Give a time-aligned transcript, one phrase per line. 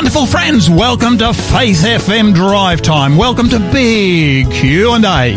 [0.00, 3.18] Wonderful friends, welcome to Faith FM Drive Time.
[3.18, 5.36] Welcome to Big Q&A.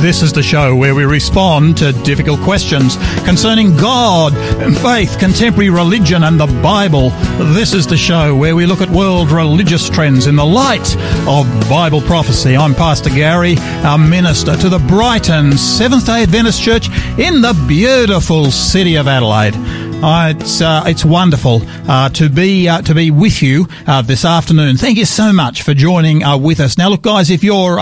[0.00, 4.34] This is the show where we respond to difficult questions concerning God,
[4.78, 7.10] faith, contemporary religion, and the Bible.
[7.54, 10.94] This is the show where we look at world religious trends in the light
[11.26, 12.56] of Bible prophecy.
[12.56, 18.52] I'm Pastor Gary, our minister to the Brighton Seventh day Adventist Church in the beautiful
[18.52, 19.87] city of Adelaide.
[20.00, 24.24] Uh, it's uh, it's wonderful uh, to be uh, to be with you uh, this
[24.24, 24.76] afternoon.
[24.76, 26.78] Thank you so much for joining uh, with us.
[26.78, 27.80] Now, look, guys, if you're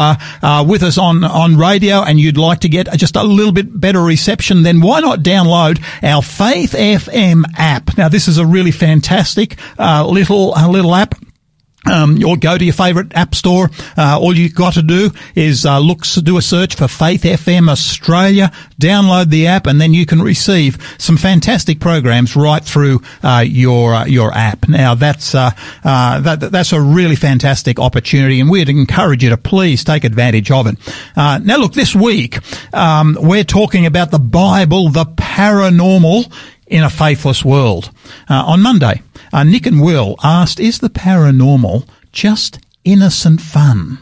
[0.64, 4.00] with us on on radio and you'd like to get just a little bit better
[4.00, 7.98] reception, then why not download our Faith FM app?
[7.98, 11.14] Now, this is a really fantastic little little app.
[11.88, 13.70] Um, or go to your favourite app store.
[13.96, 17.68] Uh, all you got to do is uh, look, do a search for Faith FM
[17.68, 18.50] Australia.
[18.80, 23.94] Download the app, and then you can receive some fantastic programs right through uh, your
[23.94, 24.68] uh, your app.
[24.68, 25.50] Now that's uh,
[25.84, 30.50] uh, that, that's a really fantastic opportunity, and we'd encourage you to please take advantage
[30.50, 30.76] of it.
[31.16, 32.38] now, look, this week
[32.74, 36.32] um, we're talking about the Bible, the paranormal
[36.66, 37.90] in a faithless world.
[38.28, 39.02] on Monday.
[39.32, 43.98] Uh, Nick and Will asked, is the paranormal just innocent fun?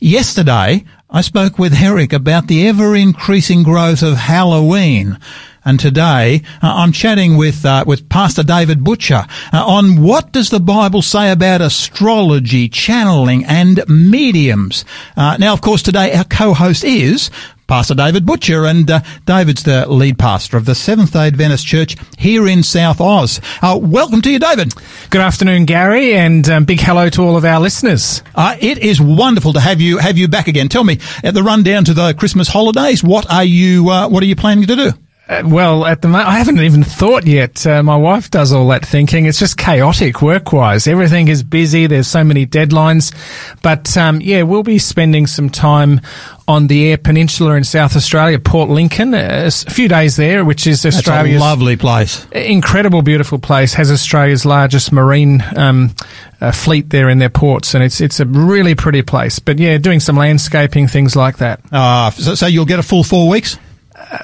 [0.00, 5.18] Yesterday, I spoke with Herrick about the ever increasing growth of Halloween.
[5.64, 10.50] And today, uh, I'm chatting with, uh, with Pastor David Butcher uh, on what does
[10.50, 14.84] the Bible say about astrology, channeling, and mediums.
[15.16, 17.30] Uh, now, of course, today our co-host is
[17.66, 21.96] Pastor David Butcher, and uh, David's the lead pastor of the Seventh Day Adventist Church
[22.18, 23.40] here in South Oz.
[23.62, 24.74] Uh, welcome to you, David.
[25.10, 28.22] Good afternoon, Gary, and um, big hello to all of our listeners.
[28.34, 30.68] Uh, it is wonderful to have you have you back again.
[30.68, 34.26] Tell me, at the rundown to the Christmas holidays, what are you uh, what are
[34.26, 34.92] you planning to do?
[35.26, 37.66] Uh, well, at the moment, I haven't even thought yet.
[37.66, 39.24] Uh, my wife does all that thinking.
[39.24, 40.86] It's just chaotic work-wise.
[40.86, 41.86] Everything is busy.
[41.86, 43.14] There's so many deadlines.
[43.62, 46.02] But um, yeah, we'll be spending some time
[46.46, 50.66] on the Eyre Peninsula in South Australia, Port Lincoln, uh, a few days there, which
[50.66, 53.72] is Australia's lovely place, incredible, beautiful place.
[53.72, 55.94] Has Australia's largest marine um,
[56.42, 59.38] uh, fleet there in their ports, and it's it's a really pretty place.
[59.38, 61.60] But yeah, doing some landscaping things like that.
[61.72, 63.58] Uh, so, so you'll get a full four weeks.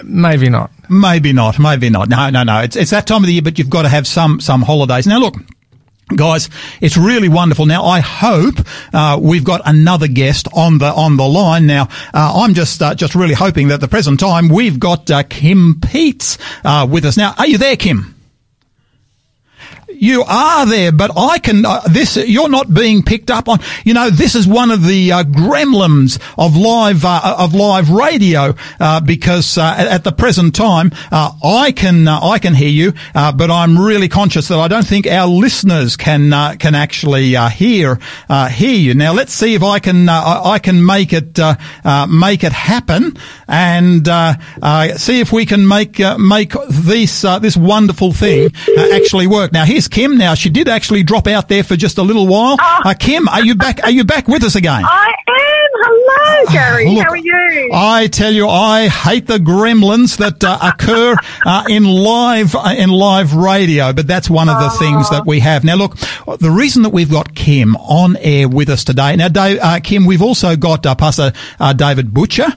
[0.02, 0.70] Maybe not.
[0.88, 1.58] Maybe not.
[1.58, 2.08] Maybe not.
[2.08, 2.60] No, no, no.
[2.60, 5.06] It's it's that time of the year, but you've got to have some some holidays.
[5.06, 5.34] Now, look.
[6.16, 7.66] Guys, it's really wonderful.
[7.66, 8.56] Now, I hope
[8.92, 11.66] uh, we've got another guest on the on the line.
[11.66, 15.08] Now, uh, I'm just uh, just really hoping that at the present time we've got
[15.08, 17.16] uh, Kim Peets uh, with us.
[17.16, 18.19] Now, are you there, Kim?
[19.94, 23.58] You are there, but I can, uh, this, you're not being picked up on.
[23.84, 28.54] You know, this is one of the uh, gremlins of live, uh, of live radio,
[28.78, 33.50] uh, because uh, at the present time, uh, I can, I can hear you, but
[33.50, 37.98] I'm really conscious that I don't think our listeners can, can actually hear,
[38.50, 38.94] hear you.
[38.94, 41.38] Now let's see if I can, I can make it,
[42.08, 43.16] make it happen
[43.50, 48.50] and, uh, uh, see if we can make, uh, make this, this wonderful thing
[48.92, 49.52] actually work.
[49.52, 50.34] Now here's Kim now.
[50.34, 52.56] She did actually drop out there for just a little while.
[52.60, 52.90] Ah.
[52.90, 53.82] Uh, Kim, are you back?
[53.82, 54.84] Are you back with us again?
[54.84, 55.12] I.
[56.12, 56.88] Hello, Gary.
[56.88, 57.70] Look, How are you?
[57.72, 61.14] I tell you, I hate the gremlins that uh, occur
[61.46, 64.78] uh, in live uh, in live radio, but that's one of the oh.
[64.78, 65.64] things that we have.
[65.64, 65.96] Now, look,
[66.38, 69.16] the reason that we've got Kim on air with us today.
[69.16, 71.32] Now, Dave, uh, Kim, we've also got uh, Pastor
[71.76, 72.48] David Butcher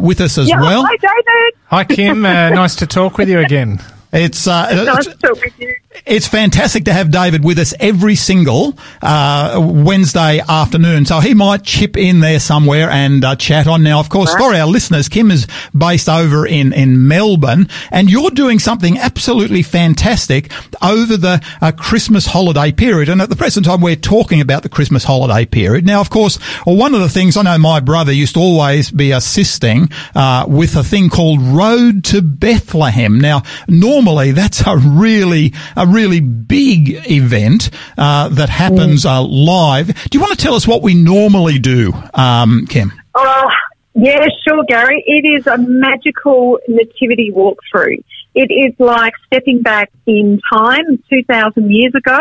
[0.00, 0.84] with us as yeah, well.
[0.86, 1.60] Hi, David.
[1.66, 2.22] Hi, Kim.
[2.22, 3.80] nice to talk with you again.
[4.12, 5.74] It's, uh, nice to talk with you.
[6.06, 11.04] It's fantastic to have David with us every single uh, Wednesday afternoon.
[11.04, 13.82] So he might chip in there somewhere and uh, chat on.
[13.82, 18.30] Now, of course, for our listeners, Kim is based over in, in Melbourne, and you're
[18.30, 20.50] doing something absolutely fantastic
[20.82, 23.10] over the uh, Christmas holiday period.
[23.10, 25.84] And at the present time, we're talking about the Christmas holiday period.
[25.84, 28.90] Now, of course, well, one of the things I know my brother used to always
[28.90, 33.20] be assisting uh, with a thing called Road to Bethlehem.
[33.20, 39.88] Now, normally that's a really a really big event uh, that happens uh, live.
[39.88, 42.92] Do you want to tell us what we normally do, um, Kim?
[43.14, 43.50] Oh,
[43.94, 45.02] yeah, sure, Gary.
[45.06, 48.04] It is a magical nativity walkthrough.
[48.34, 52.20] It is like stepping back in time 2,000 years ago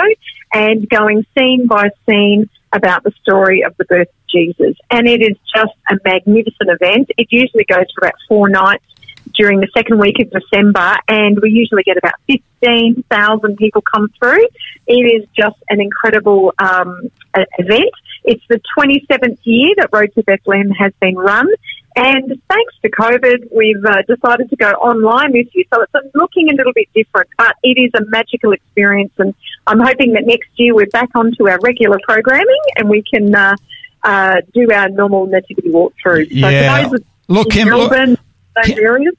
[0.54, 4.76] and going scene by scene about the story of the birth of Jesus.
[4.90, 7.12] And it is just a magnificent event.
[7.18, 8.86] It usually goes for about four nights
[9.42, 14.48] during the second week of December, and we usually get about 15,000 people come through.
[14.86, 17.10] It is just an incredible um,
[17.58, 17.90] event.
[18.24, 21.48] It's the 27th year that Road to Bethlehem has been run,
[21.96, 25.66] And thanks to COVID, we've uh, decided to go online this year.
[25.74, 29.14] So it's looking a little bit different, but it is a magical experience.
[29.18, 29.34] And
[29.66, 33.56] I'm hoping that next year we're back onto our regular programming and we can uh,
[34.04, 36.30] uh, do our normal nativity walkthrough.
[36.30, 36.90] So yeah.
[37.28, 38.20] Look, Kim, Melbourne, look,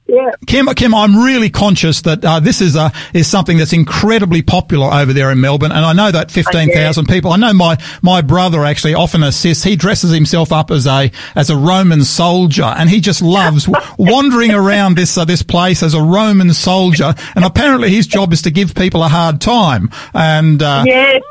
[0.07, 0.31] Yeah.
[0.45, 4.91] Kim, Kim, I'm really conscious that uh, this is a is something that's incredibly popular
[4.93, 7.31] over there in Melbourne, and I know that 15,000 people.
[7.31, 9.63] I know my my brother actually often assists.
[9.63, 14.51] He dresses himself up as a as a Roman soldier, and he just loves wandering
[14.51, 17.13] around this uh, this place as a Roman soldier.
[17.35, 19.89] And apparently, his job is to give people a hard time.
[20.13, 21.21] And uh, yes.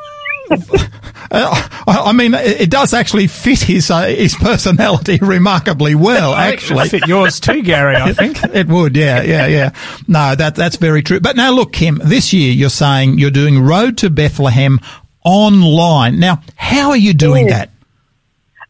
[1.31, 6.33] I mean, it does actually fit his uh, his personality remarkably well.
[6.33, 7.95] Actually, fit yours too, Gary.
[7.95, 8.95] I think it would.
[8.95, 9.71] Yeah, yeah, yeah.
[10.07, 11.19] No, that that's very true.
[11.19, 11.99] But now, look, Kim.
[12.03, 14.79] This year, you're saying you're doing Road to Bethlehem
[15.23, 16.19] online.
[16.19, 17.71] Now, how are you doing that?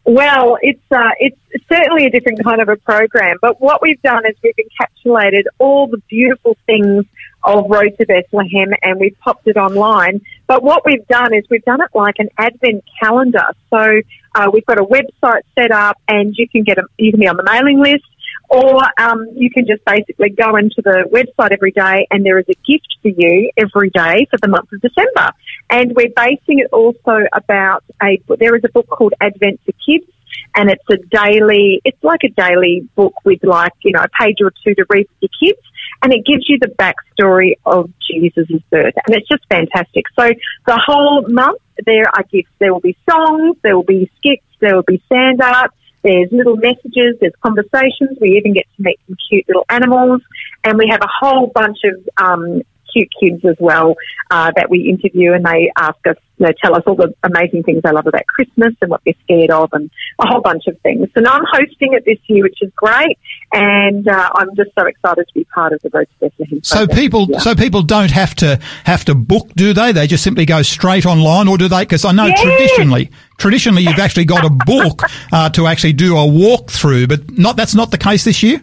[0.06, 1.38] Well, it's uh, it's
[1.70, 3.38] certainly a different kind of a program.
[3.42, 7.06] But what we've done is we've encapsulated all the beautiful things
[7.44, 10.22] of Road to Bethlehem and we've popped it online.
[10.48, 13.46] But what we've done is we've done it like an advent calendar.
[13.70, 14.02] So
[14.36, 17.28] uh, we've got a website set up and you can get a, you can be
[17.28, 18.06] on the mailing list
[18.50, 22.46] or um, you can just basically go into the website every day and there is
[22.50, 25.32] a gift for you every day for the month of December.
[25.70, 30.10] And we're basing it also about a, there is a book called Advent for Kids
[30.56, 34.38] and it's a daily, it's like a daily book with like, you know, a page
[34.42, 35.62] or two to read with your kids
[36.04, 38.94] and it gives you the backstory of Jesus' birth.
[39.08, 40.06] And it's just fantastic.
[40.20, 40.30] So
[40.68, 42.52] the whole month there are gifts.
[42.60, 45.72] There will be songs, there will be skits, there will be sand art,
[46.04, 48.18] there's little messages, there's conversations.
[48.20, 50.22] We even get to meet some cute little animals,
[50.64, 52.62] and we have a whole bunch of um,
[52.94, 53.96] cute kids as well
[54.32, 57.64] uh, that we interview, and they ask us, you know, tell us all the amazing
[57.64, 60.80] things they love about Christmas and what they're scared of, and a whole bunch of
[60.82, 61.08] things.
[61.16, 63.18] So now I'm hosting it this year, which is great,
[63.54, 66.64] and uh, I'm just so excited to be part of the Road to Bethlehem.
[66.64, 67.40] So people, yeah.
[67.40, 69.92] so people don't have to have to book, do they?
[69.92, 71.84] They just simply go straight online, or do they?
[71.84, 72.36] Because I know yeah.
[72.42, 75.02] traditionally, traditionally you've actually got a book
[75.32, 78.62] uh, to actually do a walkthrough, but not that's not the case this year.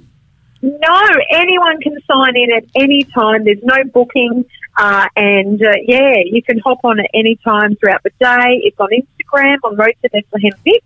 [0.62, 3.44] No, anyone can sign in at any time.
[3.44, 4.44] There's no booking.
[4.76, 8.60] Uh, and uh, yeah, you can hop on at any time throughout the day.
[8.62, 10.82] It's on Instagram on Road to Bethlehem Vic.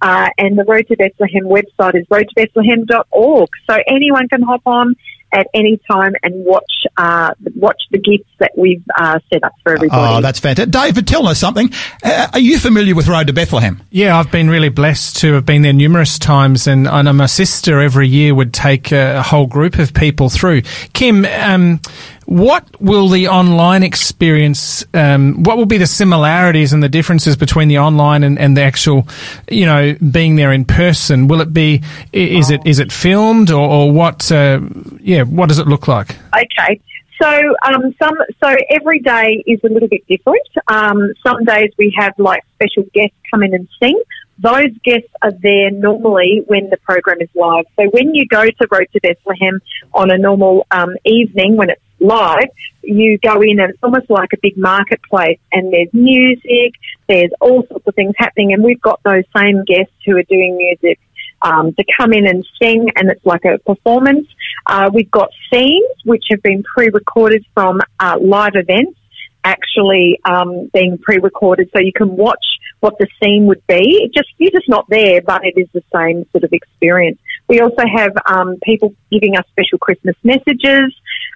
[0.00, 3.48] Uh, and the Road to Bethlehem website is roadtobethlehem.org.
[3.68, 4.94] So anyone can hop on
[5.32, 9.74] at any time and watch uh, watch the gifts that we've uh, set up for
[9.74, 10.16] everybody.
[10.16, 10.72] Oh, that's fantastic.
[10.72, 11.70] David, tell us something.
[12.02, 13.82] Uh, are you familiar with Road to Bethlehem?
[13.90, 17.26] Yeah, I've been really blessed to have been there numerous times, and I know my
[17.26, 20.62] sister every year would take a, a whole group of people through.
[20.92, 21.80] Kim, um,
[22.26, 27.68] what will the online experience, um, what will be the similarities and the differences between
[27.68, 29.06] the online and, and the actual,
[29.48, 31.28] you know, being there in person?
[31.28, 31.82] Will it be,
[32.12, 34.60] is it, is it filmed or, or what, uh,
[35.00, 36.16] yeah, what does it look like?
[36.34, 36.80] Okay.
[37.22, 37.30] So,
[37.64, 40.46] um, some, so every day is a little bit different.
[40.68, 43.98] Um, some days we have like special guests come in and sing.
[44.38, 47.64] Those guests are there normally when the program is live.
[47.76, 49.60] So when you go to Road to Bethlehem
[49.94, 52.48] on a normal um, evening when it's live,
[52.82, 56.74] you go in and it's almost like a big marketplace and there's music,
[57.08, 60.56] there's all sorts of things happening and we've got those same guests who are doing
[60.56, 60.98] music
[61.42, 64.26] um, to come in and sing and it's like a performance.
[64.66, 68.98] Uh, we've got scenes which have been pre-recorded from uh, live events
[69.44, 72.44] actually um, being pre-recorded so you can watch
[72.80, 74.02] what the scene would be.
[74.02, 77.18] It just you're just not there, but it is the same sort of experience.
[77.48, 80.92] We also have um, people giving us special Christmas messages.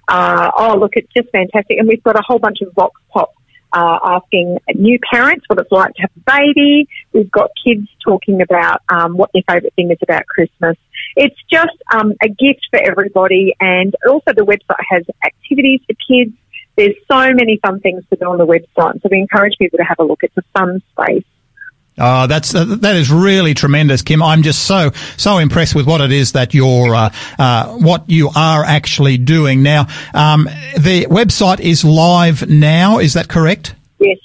[0.09, 1.79] Uh, oh, look, it's just fantastic.
[1.79, 3.33] And we've got a whole bunch of Vox Pop
[3.73, 6.89] uh, asking new parents what it's like to have a baby.
[7.13, 10.77] We've got kids talking about um, what their favourite thing is about Christmas.
[11.17, 13.55] It's just um, a gift for everybody.
[13.61, 16.37] And also the website has activities for kids.
[16.77, 19.03] There's so many fun things to do on the website.
[19.03, 20.23] So we encourage people to have a look.
[20.23, 21.25] It's a fun space.
[22.01, 24.23] Oh, that's uh, that is really tremendous, Kim.
[24.23, 28.31] I'm just so so impressed with what it is that you're uh, uh, what you
[28.35, 29.87] are actually doing now.
[30.15, 30.45] Um,
[30.79, 33.01] the website is live now.
[33.01, 33.75] Is that correct?
[33.99, 34.17] Yes,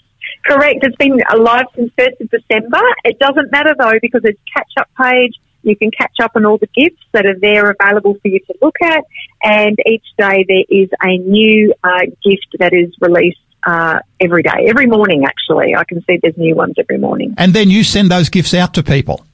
[0.46, 0.80] correct.
[0.84, 2.82] It's been live since first of December.
[3.04, 5.34] It doesn't matter though because it's catch up page.
[5.64, 8.54] You can catch up on all the gifts that are there available for you to
[8.62, 9.04] look at,
[9.44, 14.68] and each day there is a new uh, gift that is released uh, every day,
[14.68, 15.76] every morning, actually.
[15.76, 17.34] I can see there's new ones every morning.
[17.38, 19.26] And then you send those gifts out to people?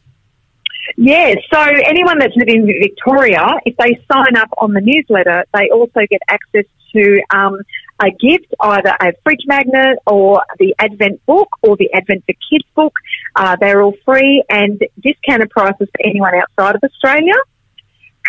[0.97, 5.69] Yeah, so anyone that's living in Victoria, if they sign up on the newsletter, they
[5.69, 7.59] also get access to um,
[8.01, 12.65] a gift, either a fridge magnet or the Advent book or the Advent for Kids
[12.75, 12.93] book.
[13.35, 17.35] Uh, they're all free and discounted prices for anyone outside of Australia.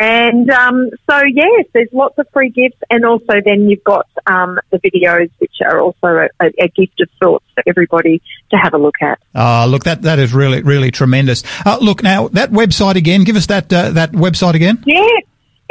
[0.02, 4.58] And um, so, yes, there's lots of free gifts, and also then you've got um,
[4.70, 8.78] the videos, which are also a, a, gift of sorts for everybody to have a
[8.78, 9.20] look at.
[9.32, 11.44] Uh, look, that that is really really tremendous.
[11.64, 13.22] Uh, look, now that website again.
[13.22, 14.82] Give us that uh, that website again.
[14.84, 15.06] Yeah,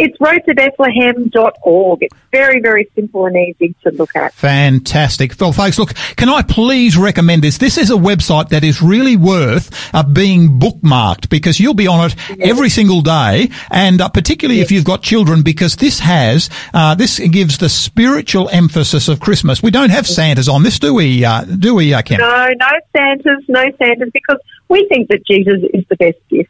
[0.01, 2.01] it's roadtobethlehem.org.
[2.01, 4.33] It's very, very simple and easy to look at.
[4.33, 5.39] Fantastic.
[5.39, 7.59] Well, folks, look, can I please recommend this?
[7.59, 12.09] This is a website that is really worth uh, being bookmarked because you'll be on
[12.09, 12.49] it yes.
[12.49, 14.65] every single day and uh, particularly yes.
[14.65, 19.61] if you've got children because this has, uh, this gives the spiritual emphasis of Christmas.
[19.61, 22.17] We don't have Santas on this, do we, uh, do we, uh, Kim?
[22.17, 26.49] No, no Santas, no Santas because we think that Jesus is the best gift.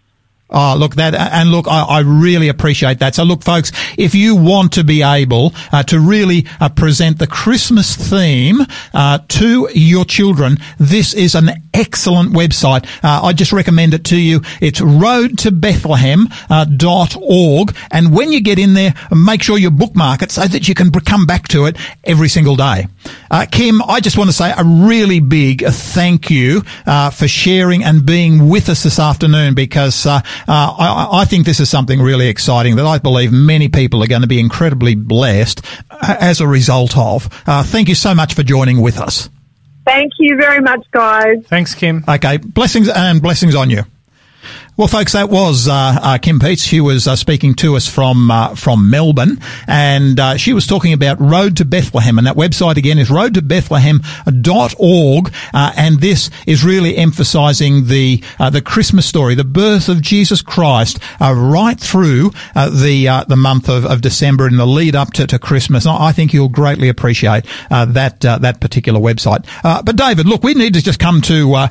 [0.53, 3.15] Oh, look, that, and look, I, I, really appreciate that.
[3.15, 7.27] So look, folks, if you want to be able uh, to really uh, present the
[7.27, 8.57] Christmas theme
[8.93, 12.83] uh, to your children, this is an excellent website.
[13.01, 14.41] Uh, I just recommend it to you.
[14.59, 17.69] It's roadtobethlehem.org.
[17.69, 20.75] Uh, and when you get in there, make sure you bookmark it so that you
[20.75, 22.87] can come back to it every single day.
[23.29, 28.05] Uh, Kim, I just want to say a really big thank you for sharing and
[28.05, 32.75] being with us this afternoon because uh, I, I, think this is something really exciting
[32.75, 36.97] that I believe many people are going to be incredibly blessed uh, as a result
[36.97, 37.29] of.
[37.47, 39.29] Uh, thank you so much for joining with us.
[39.85, 41.43] Thank you very much, guys.
[41.47, 42.03] Thanks, Kim.
[42.07, 43.83] Okay, blessings and blessings on you.
[44.81, 46.67] Well, folks, that was uh, uh, Kim Peets.
[46.67, 50.91] She was uh, speaking to us from uh, from Melbourne, and uh, she was talking
[50.91, 52.17] about Road to Bethlehem.
[52.17, 55.33] And that website again is roadtobethlehem.org.
[55.53, 60.97] Uh, and this is really emphasising the the Christmas story, the birth of Jesus Christ,
[61.19, 65.85] right through the the month of, of December and the lead up to, to Christmas.
[65.85, 69.45] I think you'll greatly appreciate that that particular website.
[69.61, 71.69] but David, look, we need to just come to our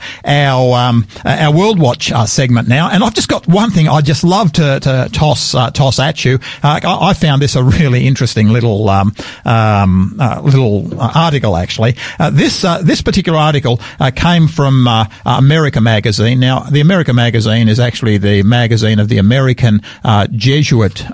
[0.78, 2.88] um, our World Watch segment now.
[2.88, 6.24] And I've just got one thing I just love to, to toss uh, toss at
[6.24, 6.38] you.
[6.62, 9.14] Uh, I, I, found this a really interesting little um,
[9.44, 11.96] um, uh, little article actually.
[12.18, 14.86] Uh, this uh, this particular article uh, came from
[15.24, 16.40] America Magazine.
[16.40, 19.80] Now, the America Magazine is actually the magazine of the American
[20.32, 21.04] Jesuit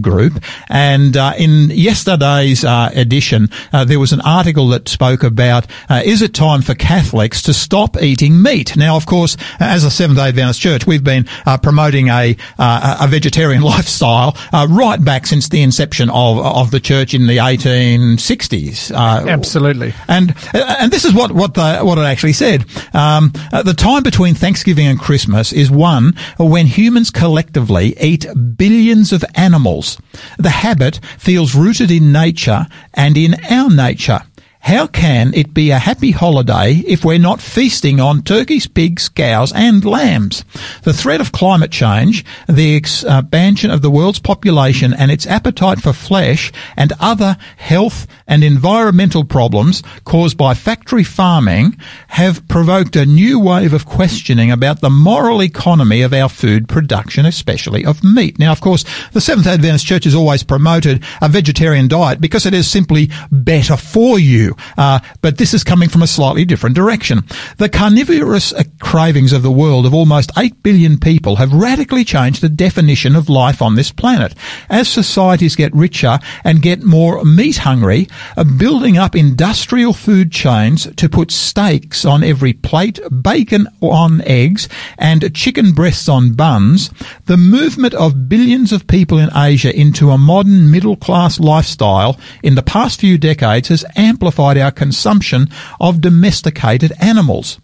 [0.00, 6.62] group, and in yesterday's edition, there was an article that spoke about is it time
[6.62, 8.76] for Catholics to stop eating meat?
[8.76, 12.98] Now, of course, as a Seventh Day Adventist church, we've been uh, promoting a uh,
[13.00, 17.38] a vegetarian lifestyle uh, right back since the inception of of the church in the
[17.38, 18.92] 1860s.
[18.92, 19.94] Uh, Absolutely.
[20.08, 22.64] And and this is what what the, what it actually said.
[22.94, 29.24] Um, the time between Thanksgiving and Christmas is one when humans collectively eat billions of
[29.34, 29.98] animals.
[30.38, 34.22] The habit feels rooted in nature and in our nature.
[34.68, 39.50] How can it be a happy holiday if we're not feasting on turkeys, pigs, cows
[39.54, 40.44] and lambs?
[40.82, 45.94] The threat of climate change, the expansion of the world's population and its appetite for
[45.94, 51.74] flesh and other health and environmental problems caused by factory farming
[52.08, 57.24] have provoked a new wave of questioning about the moral economy of our food production,
[57.24, 58.38] especially of meat.
[58.38, 58.84] Now, of course,
[59.14, 63.78] the Seventh-day Adventist Church has always promoted a vegetarian diet because it is simply better
[63.78, 64.54] for you.
[64.76, 67.22] Uh, but this is coming from a slightly different direction.
[67.58, 72.40] The carnivorous uh, cravings of the world of almost 8 billion people have radically changed
[72.40, 74.34] the definition of life on this planet.
[74.68, 80.88] As societies get richer and get more meat hungry, uh, building up industrial food chains
[80.96, 86.90] to put steaks on every plate, bacon on eggs, and chicken breasts on buns,
[87.26, 92.54] the movement of billions of people in Asia into a modern middle class lifestyle in
[92.54, 95.48] the past few decades has amplified our consumption
[95.80, 97.58] of domesticated animals.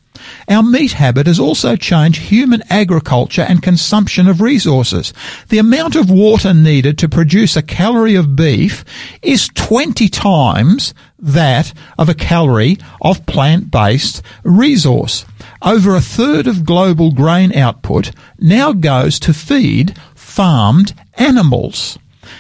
[0.48, 5.12] Our meat habit has also changed human agriculture and consumption of resources.
[5.48, 8.84] The amount of water needed to produce a calorie of beef
[9.22, 15.24] is 20 times that of a calorie of plant-based resource.
[15.62, 21.98] Over a third of global grain output now goes to feed farmed animals.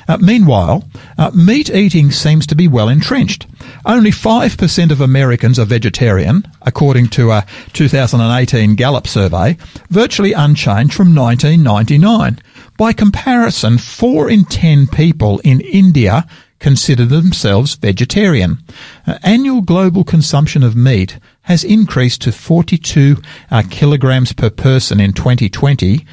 [0.08, 3.46] Uh, meanwhile, uh, meat eating seems to be well entrenched.
[3.84, 9.56] Only 5% of Americans are vegetarian, according to a 2018 Gallup survey,
[9.90, 12.40] virtually unchanged from 1999.
[12.76, 16.26] By comparison, 4 in 10 people in India
[16.58, 18.58] consider themselves vegetarian.
[19.06, 23.18] Uh, annual global consumption of meat has increased to 42
[23.50, 26.06] uh, kilograms per person in 2020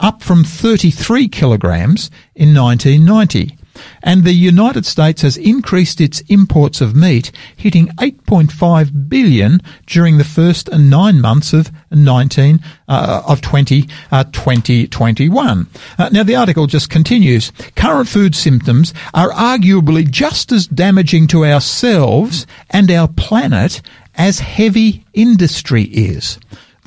[0.00, 3.56] up from 33 kilograms in 1990.
[4.02, 10.24] and the United States has increased its imports of meat, hitting 8.5 billion during the
[10.24, 15.66] first nine months of 19 uh, of 20, uh, 2021.
[15.98, 17.52] Uh, now the article just continues.
[17.76, 23.80] Current food symptoms are arguably just as damaging to ourselves and our planet
[24.14, 26.38] as heavy industry is.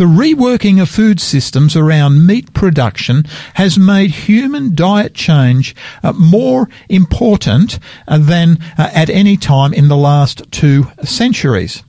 [0.01, 6.69] The reworking of food systems around meat production has made human diet change uh, more
[6.89, 7.77] important
[8.07, 11.83] uh, than uh, at any time in the last two centuries.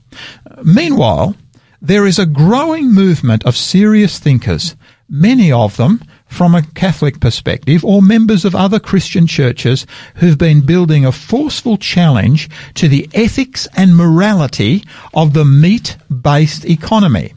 [0.61, 1.35] Meanwhile,
[1.81, 4.75] there is a growing movement of serious thinkers,
[5.09, 10.63] many of them from a Catholic perspective or members of other Christian churches who've been
[10.63, 14.83] building a forceful challenge to the ethics and morality
[15.15, 17.33] of the meat-based economy.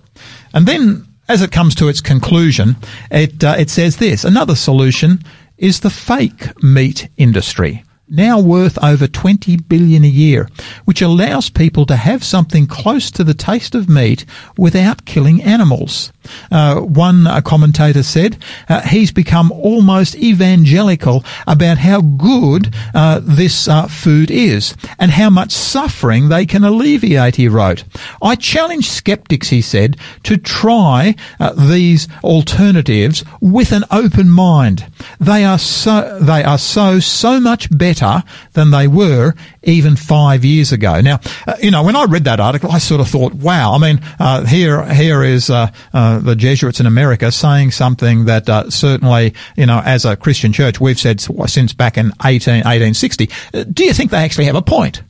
[0.57, 2.77] And then, as it comes to its conclusion,
[3.11, 5.23] it, uh, it says this, another solution
[5.59, 10.49] is the fake meat industry now worth over 20 billion a year,
[10.85, 14.25] which allows people to have something close to the taste of meat
[14.57, 16.13] without killing animals.
[16.51, 18.37] Uh, one commentator said
[18.69, 25.31] uh, he's become almost evangelical about how good uh, this uh, food is and how
[25.31, 27.37] much suffering they can alleviate.
[27.37, 27.85] He wrote,
[28.23, 34.87] "I challenge skeptics," he said, "to try uh, these alternatives with an open mind.
[35.21, 39.35] They are so they are so so much better than they were
[39.67, 41.21] even five years ago." Now,
[41.63, 44.01] you know, when I read that article, I sort of thought, "Wow!" I mean,
[44.47, 50.05] here here is the Jesuits in America saying something that uh, certainly, you know, as
[50.05, 53.31] a Christian church, we've said since back in 18, 1860.
[53.53, 55.03] Uh, do you think they actually have a point?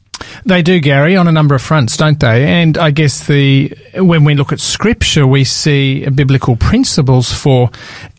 [0.44, 2.46] They do, Gary, on a number of fronts, don't they?
[2.46, 7.70] And I guess the when we look at scripture, we see biblical principles for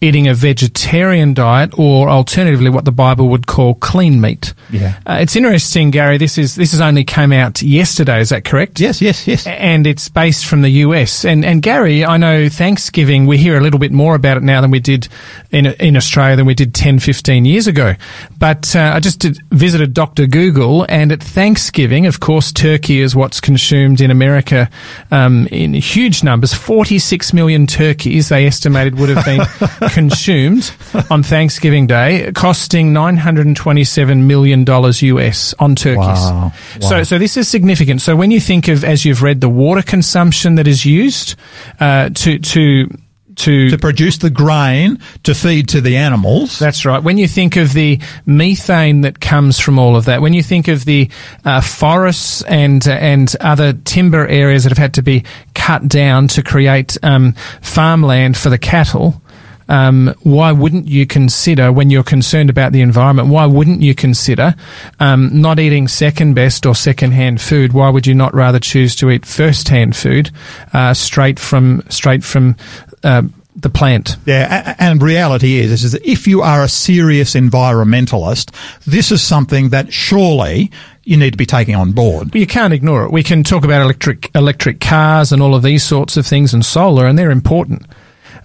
[0.02, 4.54] eating a vegetarian diet, or alternatively, what the Bible would call clean meat.
[4.70, 6.18] Yeah, uh, it's interesting, Gary.
[6.18, 8.20] This is this has only came out yesterday.
[8.20, 8.80] Is that correct?
[8.80, 9.48] Yes, yes, yes.
[9.48, 11.26] And it's based from the US.
[11.26, 13.26] And and Gary, I know Thanksgiving.
[13.26, 15.08] We hear a little bit more about it now than we did
[15.52, 17.96] in in Australia than we did 10, 15 years ago.
[18.38, 23.16] But uh, I just did, visited Doctor Google, and at Thanksgiving, of course, turkey is
[23.16, 24.70] what's consumed in America
[25.12, 26.54] um, in huge numbers.
[26.54, 29.42] Forty six million turkeys they estimated would have been.
[29.90, 30.74] consumed
[31.10, 35.98] on Thanksgiving Day, costing nine hundred and twenty-seven million dollars US on turkeys.
[35.98, 36.52] Wow.
[36.80, 36.90] Wow.
[36.90, 38.02] So, so this is significant.
[38.02, 41.36] So when you think of, as you've read, the water consumption that is used
[41.80, 42.90] uh, to to
[43.38, 46.60] to, to produce the grain to feed to the animals.
[46.60, 47.02] That's right.
[47.02, 50.68] When you think of the methane that comes from all of that, when you think
[50.68, 51.10] of the
[51.46, 55.24] uh, forests and uh, and other timber areas that have had to be
[55.54, 59.22] cut down to create um, farmland for the cattle,
[59.70, 64.56] um, why wouldn't you consider, when you're concerned about the environment, why wouldn't you consider
[65.00, 67.74] um, not eating second best or second hand food?
[67.74, 70.32] Why would you not rather choose to eat first hand food
[70.74, 72.56] uh, straight from straight from
[73.04, 73.24] uh,
[73.56, 74.18] the plant.
[74.26, 78.54] Yeah, and reality is, is that if you are a serious environmentalist,
[78.86, 80.72] this is something that surely
[81.04, 82.36] you need to be taking on board.
[82.36, 83.12] You can't ignore it.
[83.12, 86.64] We can talk about electric electric cars and all of these sorts of things and
[86.64, 87.88] solar, and they're important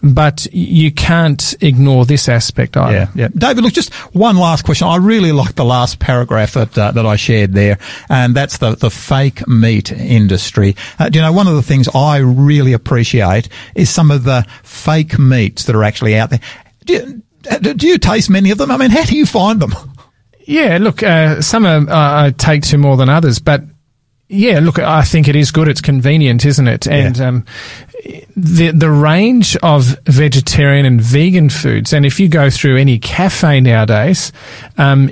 [0.03, 2.93] but you can't ignore this aspect either.
[2.93, 3.29] Yeah, yeah.
[3.35, 4.89] David, look, just one last question.
[4.89, 8.75] I really like the last paragraph that uh, that I shared there, and that's the
[8.75, 10.77] the fake meat industry.
[10.99, 14.47] Uh, do you know one of the things I really appreciate is some of the
[14.63, 16.41] fake meats that are actually out there.
[16.85, 18.71] Do you, uh, do you taste many of them?
[18.71, 19.73] I mean, how do you find them?
[20.45, 23.63] Yeah, look, uh, some are, uh, I take to more than others, but
[24.33, 25.69] yeah, look, I think it is good.
[25.69, 26.87] It's convenient, isn't it?
[26.89, 27.29] And yeah.
[27.29, 27.45] um,
[28.35, 33.61] the the range of vegetarian and vegan foods, and if you go through any cafe
[33.61, 34.33] nowadays,
[34.79, 35.11] um,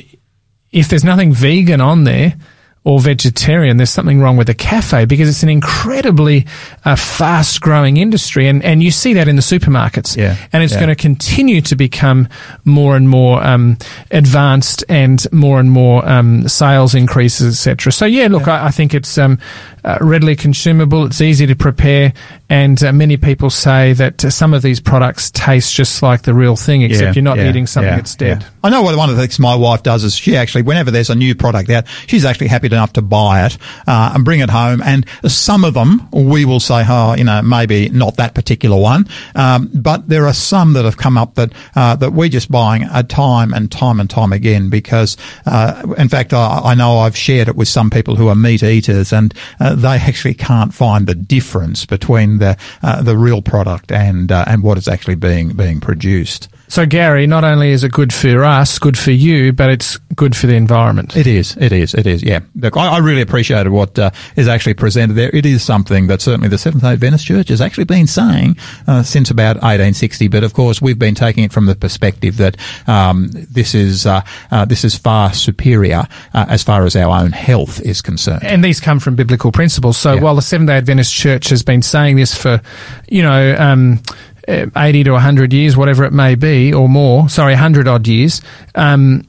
[0.73, 2.35] if there's nothing vegan on there,
[2.83, 6.47] or vegetarian, there's something wrong with the cafe because it's an incredibly
[6.87, 8.49] uh, fast growing industry.
[8.49, 10.17] And, and you see that in the supermarkets.
[10.17, 10.37] Yeah.
[10.51, 10.81] And it's yeah.
[10.81, 12.27] going to continue to become
[12.65, 13.77] more and more um,
[14.11, 17.93] advanced and more and more um, sales increases, etc.
[17.93, 18.63] So, yeah, look, yeah.
[18.63, 19.39] I, I, think it's um,
[19.85, 21.05] uh, readily consumable.
[21.07, 22.13] It's easy to prepare.
[22.49, 26.35] And uh, many people say that uh, some of these products taste just like the
[26.35, 28.45] real thing, except yeah, you're not yeah, eating something yeah, that's dead.
[28.65, 31.11] I know what one of the things my wife does is she actually, whenever there's
[31.11, 34.51] a new product out, she's actually happy enough to buy it uh, and bring it
[34.51, 34.83] home.
[34.83, 39.07] And some of them we will say, oh, you know, maybe not that particular one.
[39.35, 42.87] Um, but there are some that have come up that uh, that we're just buying
[42.93, 45.17] a time and time and time again because,
[45.47, 48.63] uh, in fact, I, I, know I've shared it with some people who are meat
[48.63, 49.33] eaters and
[49.75, 54.63] they actually can't find the difference between the uh, the real product and uh, and
[54.63, 56.49] what is actually being being produced.
[56.71, 60.37] So, Gary, not only is it good for us, good for you, but it's good
[60.37, 61.17] for the environment.
[61.17, 61.57] It is.
[61.57, 61.95] It is.
[61.95, 62.23] It is.
[62.23, 62.41] Yeah.
[62.55, 65.31] Look, I, I really appreciated what uh, is actually presented there.
[65.35, 68.57] It is something that certainly the Seventh Day Adventist Church has actually been saying
[68.87, 70.29] uh, since about 1860.
[70.29, 72.57] But of course, we've been taking it from the perspective that
[72.87, 77.33] um, this is uh, uh this is far superior uh, as far as our own
[77.33, 78.45] health is concerned.
[78.45, 79.97] And these come from biblical principles.
[79.97, 80.21] So yeah.
[80.21, 82.63] while the Seventh Day Adventist Church has been saying this for,
[83.09, 83.57] you know.
[83.59, 84.01] Um,
[84.49, 88.41] 80 to 100 years, whatever it may be, or more, sorry, 100 odd years,
[88.75, 89.27] um,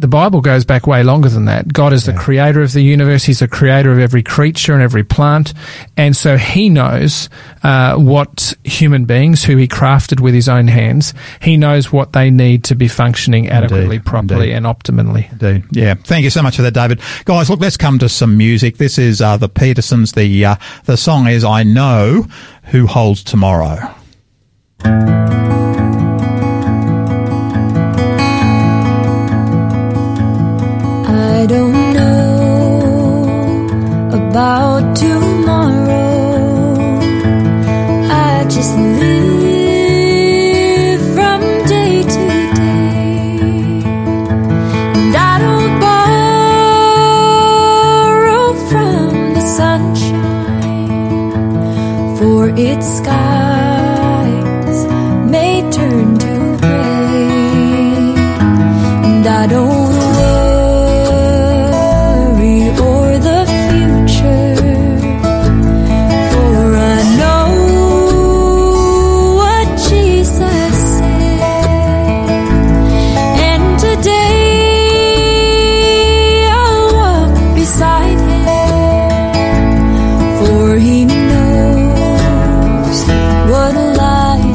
[0.00, 1.70] the Bible goes back way longer than that.
[1.72, 3.24] God is the creator of the universe.
[3.24, 5.52] He's the creator of every creature and every plant.
[5.96, 7.28] And so he knows
[7.62, 12.30] uh, what human beings, who he crafted with his own hands, he knows what they
[12.30, 14.06] need to be functioning adequately, Indeed.
[14.06, 14.56] properly, Indeed.
[14.56, 15.32] and optimally.
[15.32, 15.64] Indeed.
[15.72, 15.94] Yeah.
[15.94, 17.00] Thank you so much for that, David.
[17.26, 18.78] Guys, look, let's come to some music.
[18.78, 20.12] This is uh, the Petersons.
[20.12, 22.26] The, uh, the song is I Know
[22.70, 23.94] Who Holds Tomorrow.
[34.40, 35.98] About tomorrow.
[38.08, 39.19] I just live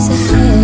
[0.07, 0.54] It's.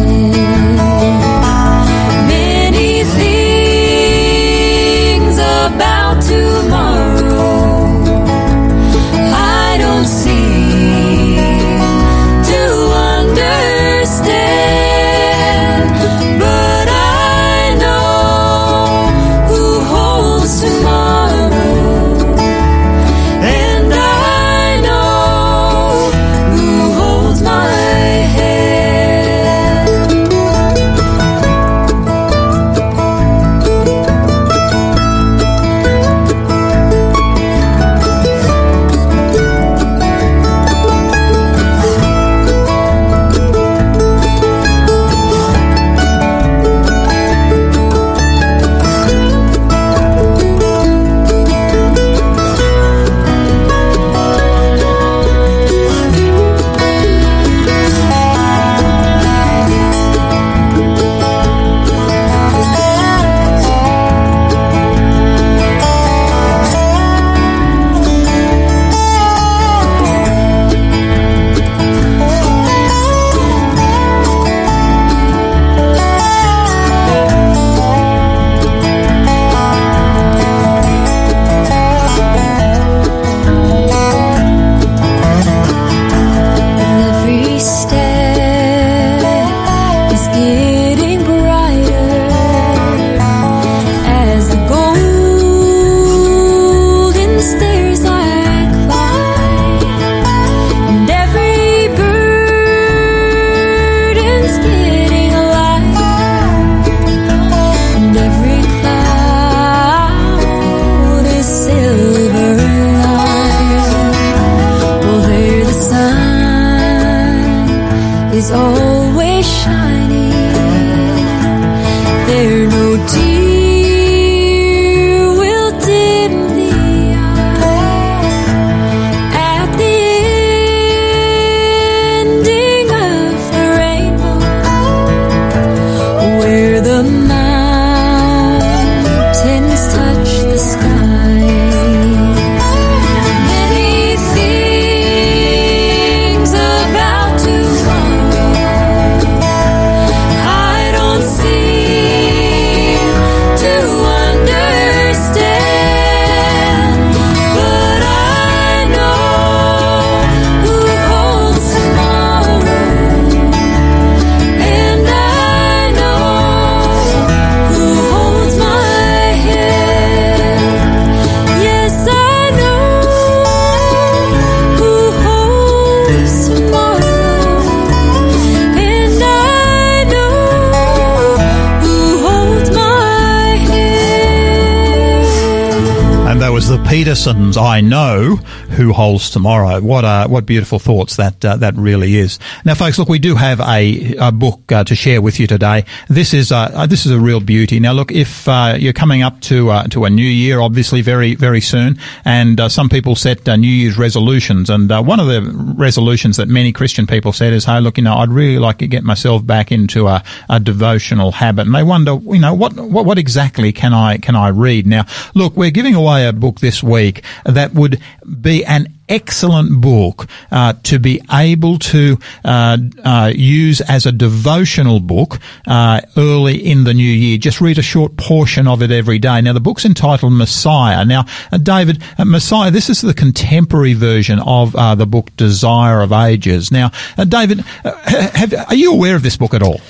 [187.12, 188.40] Peterson's "I Know
[188.82, 192.40] Who Holds Tomorrow." What uh, what beautiful thoughts that uh, that really is.
[192.66, 195.86] Now, folks, look, we do have a, a book uh, to share with you today.
[196.10, 197.80] This is uh, uh, this is a real beauty.
[197.80, 201.62] Now, look, if uh, you're coming up to to a new year, obviously very very
[201.62, 205.42] soon, and some people set New Year's resolutions, and one of the
[205.78, 208.88] resolutions that many Christian people said is, "Hey, look, you know, I'd really like to
[208.88, 213.06] get myself back into a, a devotional habit," and they wonder, you know, what, what
[213.06, 214.88] what exactly can I can I read?
[214.88, 218.02] Now, look, we're giving away a book this week that would
[218.42, 225.02] be an excellent book uh, to be able to uh, uh, use as a devotional
[225.02, 227.38] book uh, early in the new year.
[227.38, 229.42] Just read a short portion of it every day.
[229.42, 231.04] Now, the book's entitled Messiah.
[231.04, 236.14] Now, uh, David, uh, Messiah, this is the contemporary version of the book Desire of
[236.14, 236.72] Ages.
[236.72, 239.82] Now, David, have, are you aware of this book at all?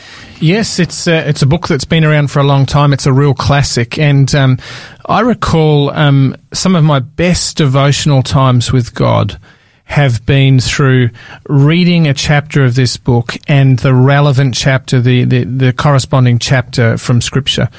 [0.41, 2.93] Yes, it's uh, it's a book that's been around for a long time.
[2.93, 4.57] It's a real classic, and um,
[5.05, 9.37] I recall um, some of my best devotional times with God
[9.85, 11.11] have been through
[11.47, 16.97] reading a chapter of this book and the relevant chapter, the the, the corresponding chapter
[16.97, 17.69] from Scripture,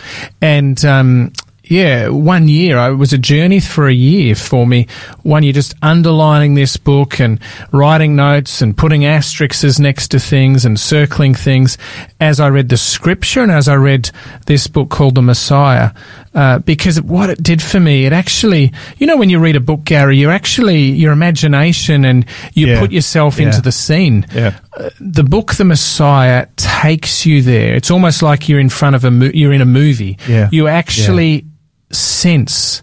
[0.40, 1.32] and um,
[1.72, 2.76] yeah, one year.
[2.90, 4.86] It was a journey for a year for me.
[5.22, 7.40] One year just underlining this book and
[7.72, 11.78] writing notes and putting asterisks next to things and circling things
[12.20, 14.10] as I read the scripture and as I read
[14.46, 15.92] this book called The Messiah.
[16.34, 19.60] Uh, because what it did for me, it actually, you know, when you read a
[19.60, 22.80] book, Gary, you're actually, your imagination and you Yeah.
[22.80, 23.46] put yourself Yeah.
[23.46, 24.24] into the scene.
[24.34, 24.54] Yeah.
[24.78, 27.74] Uh, the book, The Messiah, takes you there.
[27.74, 30.16] It's almost like you're in front of a, mo- you're in a movie.
[30.26, 30.48] Yeah.
[30.50, 31.44] You actually
[31.92, 32.82] sense,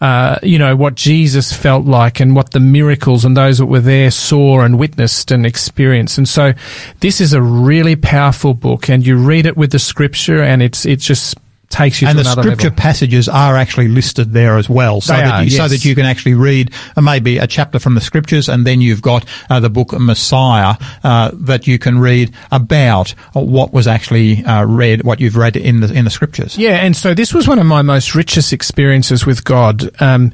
[0.00, 3.80] uh, you know, what Jesus felt like and what the miracles and those that were
[3.80, 6.18] there saw and witnessed and experienced.
[6.18, 6.52] And so
[7.00, 10.86] this is a really powerful book and you read it with the scripture and it's,
[10.86, 11.36] it just
[11.70, 12.70] takes you and the scripture level.
[12.76, 15.94] passages are actually listed there as well, so They that are, you, so that you
[15.94, 19.60] can actually read uh, maybe a chapter from the scriptures, and then you've got uh,
[19.60, 25.20] the book Messiah uh, that you can read about what was actually uh, read, what
[25.20, 26.56] you've read in the in the scriptures.
[26.56, 29.90] Yeah, and so this was one of my most richest experiences with God.
[30.00, 30.32] Um,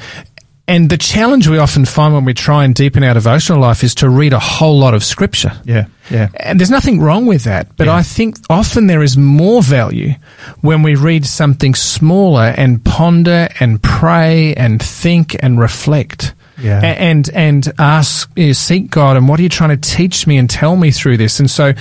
[0.66, 3.94] and the challenge we often find when we try and deepen our devotional life is
[3.96, 5.53] to read a whole lot of scripture.
[5.64, 7.94] Yeah, yeah, And there's nothing wrong with that, but Yeah.
[7.96, 10.14] I think often there is more value
[10.62, 16.35] when we read something smaller and ponder and pray and think and reflect.
[16.57, 16.81] Yeah.
[16.81, 20.38] And and ask, you know, seek God, and what are you trying to teach me
[20.38, 21.40] and tell me through this?
[21.40, 21.74] And so,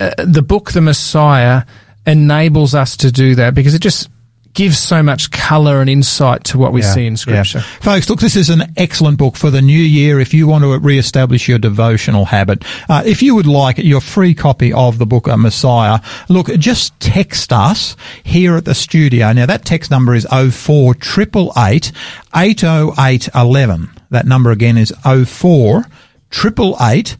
[0.00, 1.64] uh, the book, The Messiah,
[2.06, 4.08] enables us to do that because it just
[4.54, 7.58] gives so much color and insight to what we Yeah, see in Scripture.
[7.58, 7.64] yeah.
[7.80, 10.78] Folks, look, this is an excellent book for the new year if you want to
[10.78, 12.64] re-establish your devotional habit.
[12.88, 16.98] Uh, if you would like your free copy of the book uh, Messiah, look, just
[17.00, 19.32] text us here at the studio.
[19.32, 21.92] Now, that text number is 04 888
[22.34, 23.90] 80811.
[24.10, 25.84] That number again is 04
[26.32, 27.16] 888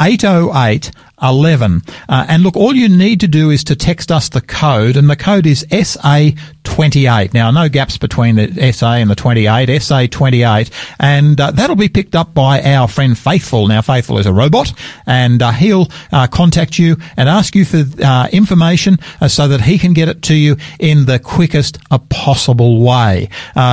[0.00, 0.90] 808
[1.22, 1.82] 11.
[2.08, 5.10] Uh, and look, all you need to do is to text us the code, and
[5.10, 7.34] the code is SA28.
[7.34, 12.14] Now, no gaps between the SA and the 28, SA28, and uh, that'll be picked
[12.14, 13.68] up by our friend Faithful.
[13.68, 14.72] Now, Faithful is a robot,
[15.06, 19.62] and uh, he'll uh, contact you and ask you for uh, information uh, so that
[19.62, 21.78] he can get it to you in the quickest
[22.10, 23.28] possible way.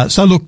[0.08, 0.44] So, look,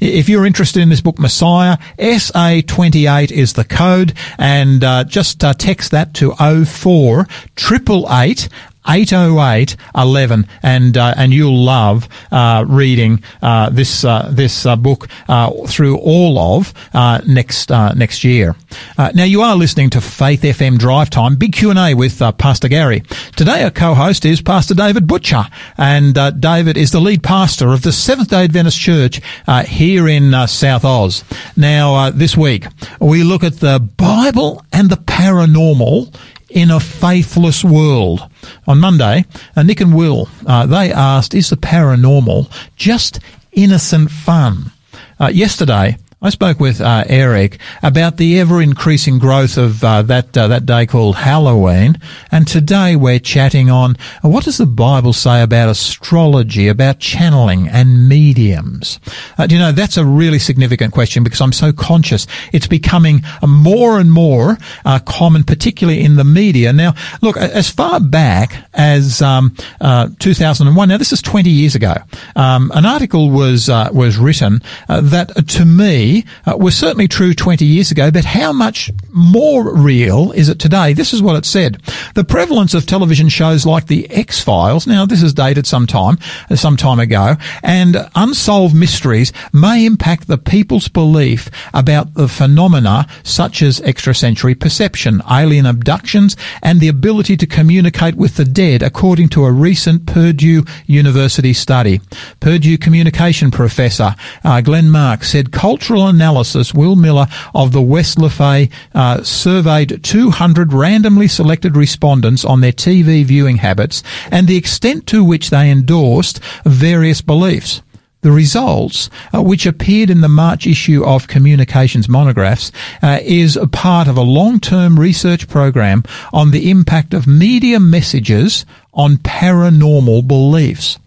[0.00, 6.14] if you're interested in this book, Messiah, SA28 is the code, and just text that
[6.14, 7.26] to 04
[7.56, 8.48] 888
[8.88, 15.08] 808 11 and uh, and you'll love uh, reading uh, this uh, this uh, book
[15.28, 18.56] uh, through all of uh, next uh, next year.
[18.98, 22.68] Now you are listening to Faith FM Drive Time, big Q and A with Pastor
[22.68, 23.02] Gary.
[23.36, 25.44] Today our co-host is Pastor David Butcher,
[25.76, 30.08] and uh, David is the lead pastor of the Seventh Day Adventist Church uh, here
[30.08, 31.24] in South Oz.
[31.56, 32.66] Now uh, this week
[33.00, 36.14] we look at the Bible and the paranormal
[36.52, 38.28] in a faithless world.
[38.66, 39.24] On Monday,
[39.56, 43.20] Nick and Will, uh, they asked, is the paranormal just
[43.52, 44.70] innocent fun?
[45.18, 50.38] Uh, yesterday, I spoke with uh, Eric about the ever increasing growth of uh, that
[50.38, 51.98] uh, that day called Halloween,
[52.30, 57.66] and today we're chatting on uh, what does the Bible say about astrology, about channeling
[57.66, 59.00] and mediums.
[59.36, 63.22] Uh, do you know that's a really significant question because I'm so conscious it's becoming
[63.42, 66.72] uh, more and more uh, common, particularly in the media.
[66.72, 71.94] Now, look, as far back as um, uh, 2001, now this is 20 years ago,
[72.36, 77.64] um, an article was was written that to me theory uh, was certainly true 20
[77.64, 80.92] years ago, but how much more real is it today?
[80.92, 81.80] This is what it said.
[82.14, 86.18] The prevalence of television shows like The X-Files, now this is dated some time,
[86.50, 93.06] uh, some time ago, and unsolved mysteries may impact the people's belief about the phenomena
[93.22, 99.28] such as extrasensory perception, alien abductions, and the ability to communicate with the dead, according
[99.30, 102.00] to a recent Purdue University study.
[102.40, 108.70] Purdue communication professor uh, Glenn Mark said cultural analysis, Will Miller of the West Lafay
[108.94, 115.24] uh, surveyed 200 randomly selected respondents on their TV viewing habits and the extent to
[115.24, 117.82] which they endorsed various beliefs.
[118.22, 122.70] The results, uh, which appeared in the March issue of Communications Monographs,
[123.02, 128.64] uh, is a part of a long-term research program on the impact of media messages
[128.94, 131.00] on paranormal beliefs.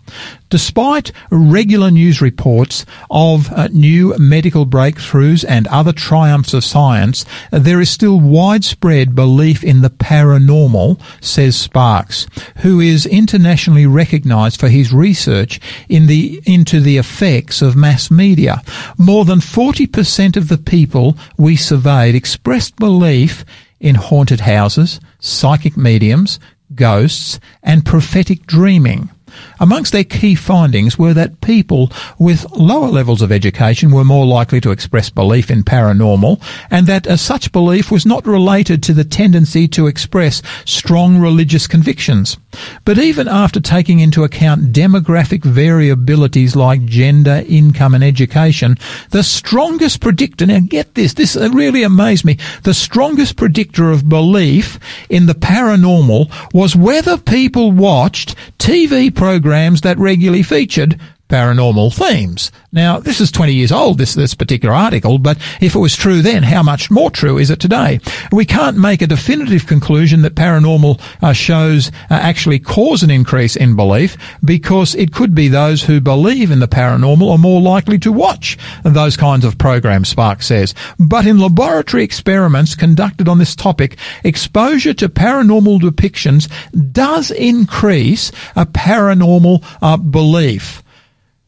[0.49, 7.82] Despite regular news reports of uh, new medical breakthroughs and other triumphs of science, there
[7.82, 14.93] is still widespread belief in the paranormal, says Sparks, who is internationally recognized for his
[14.93, 18.62] research in the, into the effects of mass media.
[18.97, 23.43] More than 40% of the people we surveyed expressed belief
[23.80, 26.39] in haunted houses, psychic mediums,
[26.73, 29.10] ghosts, and prophetic dreaming.
[29.59, 34.59] Amongst their key findings were that people with lower levels of education were more likely
[34.61, 39.03] to express belief in paranormal and that uh, such belief was not related to the
[39.03, 42.37] tendency to express strong religious convictions.
[42.83, 48.77] But even after taking into account demographic variabilities like gender, income and education,
[49.11, 54.79] the strongest predictor, now get this, this really amazed me, the strongest predictor of belief
[55.09, 59.44] in the paranormal was whether people watched TV programs
[59.81, 62.51] that regularly featured paranormal themes.
[62.71, 66.21] Now, this is 20 years old, this, this particular article, but if it was true
[66.21, 67.99] then, how much more true is it today?
[68.31, 73.55] We can't make a definitive conclusion that paranormal uh, shows uh, actually cause an increase
[73.55, 77.97] in belief because it could be those who believe in the paranormal are more likely
[77.99, 80.75] to watch those kinds of programs, Sparks says.
[80.99, 86.51] But in laboratory experiments conducted on this topic, exposure to paranormal depictions
[86.91, 90.83] does increase a paranormal uh, belief.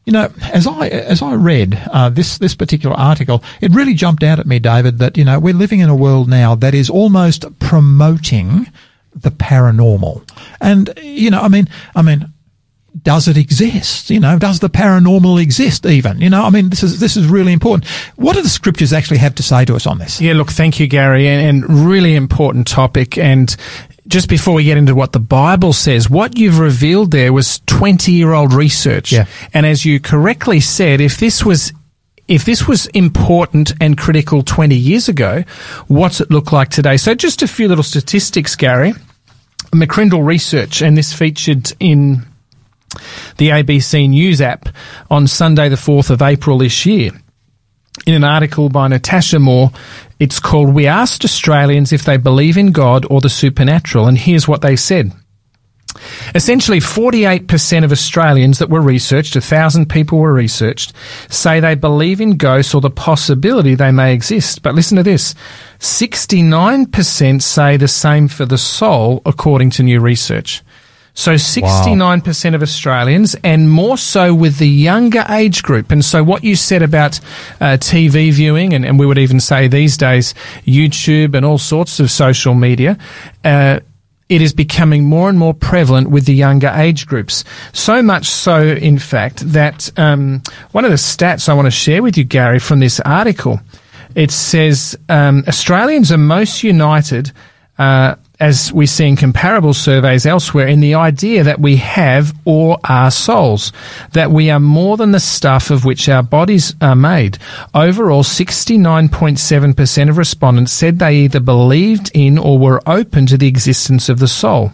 [0.08, 4.22] You know, as I as I read uh, this this particular article, it really jumped
[4.22, 6.88] out at me, David, that you know we're living in a world now that is
[6.88, 8.72] almost promoting
[9.14, 10.26] the paranormal,
[10.62, 12.32] and you know, I mean, I mean,
[13.02, 14.08] does it exist?
[14.08, 16.22] You know, does the paranormal exist even?
[16.22, 17.86] You know, I mean, this is, this is really important.
[18.16, 20.22] What do the scriptures actually have to say to us on this?
[20.22, 23.18] Yeah, look, thank you, Gary, and, and really important topic.
[23.18, 23.54] And
[24.08, 28.10] just before we get into what the Bible says, what you've revealed there was 20
[28.12, 29.12] year old research.
[29.12, 29.26] Yeah.
[29.54, 31.72] And as you correctly said, if this was
[32.26, 35.44] if this was important and critical 20 years ago,
[35.86, 36.98] what's it look like today?
[36.98, 38.92] So just a few little statistics, Gary.
[39.72, 42.26] McCrindle Research, and this featured in
[43.36, 44.68] the ABC News app
[45.10, 47.12] on Sunday, the 4th of April this year.
[48.08, 49.70] In an article by Natasha Moore,
[50.18, 54.48] it's called We Asked Australians If They Believe in God or the Supernatural, and here's
[54.48, 55.12] what they said.
[56.34, 60.94] Essentially, 48% of Australians that were researched, a thousand people were researched,
[61.28, 64.62] say they believe in ghosts or the possibility they may exist.
[64.62, 65.34] But listen to this
[65.78, 70.62] 69% say the same for the soul, according to new research.
[71.18, 75.90] So 69% of Australians, and more so with the younger age group.
[75.90, 77.18] And so what you said about
[77.60, 80.32] uh, TV viewing, and, and we would even say these days
[80.64, 82.96] YouTube and all sorts of social media,
[83.44, 83.80] uh,
[84.28, 87.42] it is becoming more and more prevalent with the younger age groups.
[87.72, 92.00] So much so, in fact, that um, one of the stats I want to share
[92.00, 93.58] with you, Gary, from this article,
[94.14, 97.32] it says um, Australians are most united.
[97.76, 102.78] Uh, as we see in comparable surveys elsewhere, in the idea that we have or
[102.84, 103.72] are souls,
[104.12, 107.38] that we are more than the stuff of which our bodies are made.
[107.74, 114.08] Overall, 69.7% of respondents said they either believed in or were open to the existence
[114.08, 114.72] of the soul.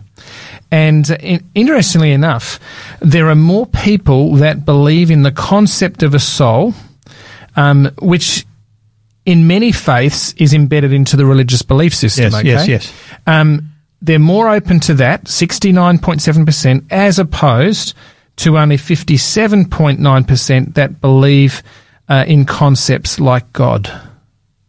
[0.70, 2.60] And in, interestingly enough,
[3.00, 6.74] there are more people that believe in the concept of a soul,
[7.56, 8.44] um, which
[9.26, 12.24] in many faiths is embedded into the religious belief system.
[12.24, 12.48] Yes, okay?
[12.48, 12.92] yes, yes.
[13.26, 13.70] Um,
[14.02, 17.94] they're more open to that, 69.7%, as opposed
[18.36, 21.62] to only 57.9% that believe
[22.08, 23.90] uh, in concepts like God.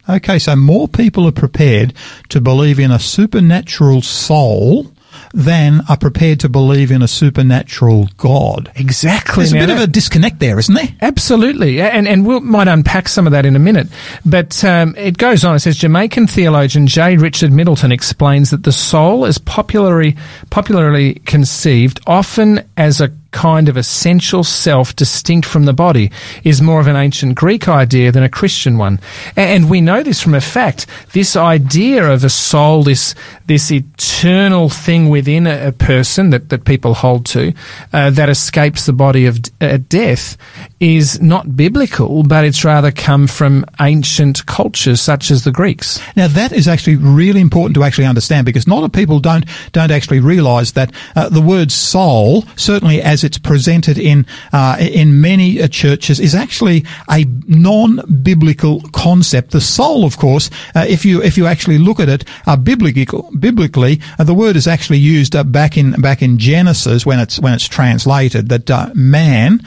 [0.07, 1.93] Okay, so more people are prepared
[2.29, 4.94] to believe in a supernatural soul
[5.35, 8.71] than are prepared to believe in a supernatural God.
[8.75, 9.43] Exactly.
[9.43, 10.87] There's a Now bit of a disconnect there, isn't there?
[11.01, 13.87] Absolutely, and and we might unpack some of that in a minute.
[14.25, 15.55] But um, it goes on.
[15.55, 17.17] It says Jamaican theologian J.
[17.17, 20.15] Richard Middleton explains that the soul is popularly
[20.49, 26.09] popularly conceived often as a kind of essential self distinct from the body
[26.45, 28.97] is more of an ancient Greek idea than a Christian one.
[29.35, 30.87] And we know this from a fact.
[31.11, 33.13] This idea of a soul, this
[33.47, 37.53] this eternal thing within a, a person that, that people hold to,
[37.93, 40.37] uh, that escapes the body of uh, death,
[40.79, 45.99] is not biblical, but it's rather come from ancient cultures such as the Greeks.
[46.15, 49.45] Now that is actually really important to actually understand because a lot of people don't
[49.71, 55.21] don't actually realise that uh, the word soul, certainly as it's presented in uh, in
[55.21, 59.51] many uh, churches, is actually a non-biblical concept.
[59.51, 63.29] The soul, of course, uh, if you if you actually look at it, uh, biblical,
[63.39, 67.39] biblically, uh, the word is actually used uh, back in back in Genesis when it's
[67.39, 69.61] when it's translated that uh, man,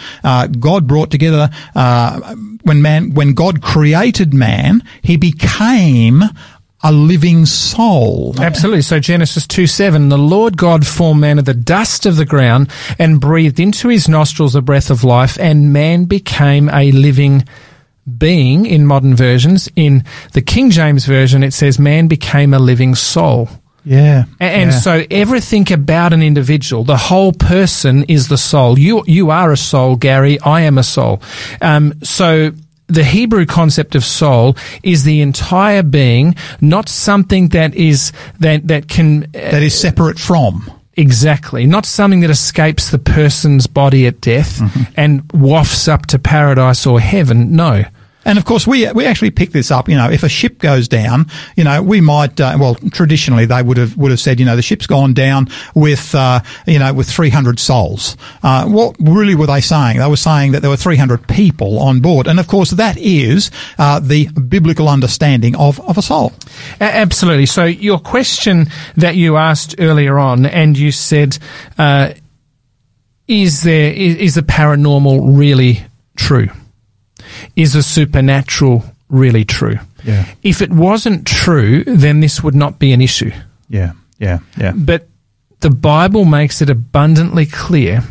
[0.60, 6.22] God brought together when man when God created man, he became
[6.82, 8.34] a living soul.
[8.38, 8.82] Absolutely.
[8.82, 12.70] So Genesis 2 7, the Lord God formed man of the dust of the ground
[12.98, 17.44] and breathed into his nostrils the breath of life, and man became a living
[18.16, 19.68] being in modern versions.
[19.76, 23.48] In the King James Version, it says man became a living soul.
[23.84, 24.24] Yeah.
[24.38, 24.78] And yeah.
[24.78, 28.78] so everything about an individual, the whole person is the soul.
[28.78, 30.38] You, you are a soul, Gary.
[30.40, 31.22] I am a soul.
[31.62, 32.52] Um, so
[32.88, 38.88] the Hebrew concept of soul is the entire being, not something that is, that, that
[38.88, 40.70] can, uh, that is separate from.
[40.98, 41.64] Exactly.
[41.64, 44.60] Not something that escapes the person's body at death
[44.96, 47.54] and wafts up to paradise or heaven.
[47.54, 47.84] No.
[48.28, 49.88] And of course, we we actually pick this up.
[49.88, 52.38] You know, if a ship goes down, you know, we might.
[52.38, 55.48] Uh, well, traditionally they would have would have said, you know, the ship's gone down
[55.74, 58.18] with, uh, you know, with 300 souls.
[58.42, 59.96] Uh, what really were they saying?
[59.96, 63.50] They were saying that there were 300 people on board, and of course, that is
[63.78, 66.34] uh, the biblical understanding of of a soul.
[66.82, 67.46] Absolutely.
[67.46, 68.66] So your question
[68.96, 71.38] that you asked earlier on, and you said,
[71.78, 72.12] uh,
[73.26, 76.50] "Is there is, is the paranormal really true?
[77.58, 79.78] Is the supernatural really true?
[80.04, 80.26] Yeah.
[80.42, 83.32] If it wasn't true, then this would not be an issue.
[83.68, 83.92] Yeah.
[84.20, 84.38] Yeah.
[84.56, 84.72] Yeah.
[84.76, 85.08] But
[85.60, 88.04] the Bible makes it abundantly clear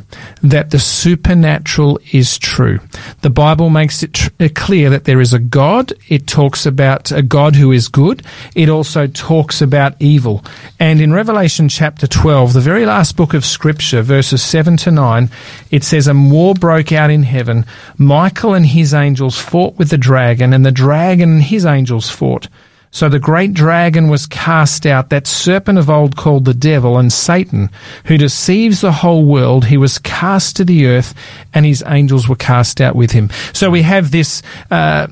[0.44, 2.80] that the supernatural is true.
[3.22, 5.94] The Bible makes it tr- uh, clear that there is a God.
[6.10, 8.22] It talks about a God who is good.
[8.54, 10.44] It also talks about evil.
[10.78, 15.30] And in Revelation chapter 12, the very last book of scripture, verses 7 to 9,
[15.72, 17.66] it says, A war broke out in heaven.
[17.98, 22.50] Michael and his angels fought with the dragon, and the dragon and his angels fought.
[22.98, 27.14] So the great dragon was cast out, that serpent of old called the devil and
[27.14, 27.70] Satan,
[28.06, 29.66] who deceives the whole world.
[29.66, 31.14] He was cast to the earth,
[31.54, 33.30] and his angels were cast out with him.
[33.54, 34.42] So we have this,
[34.72, 35.10] uh,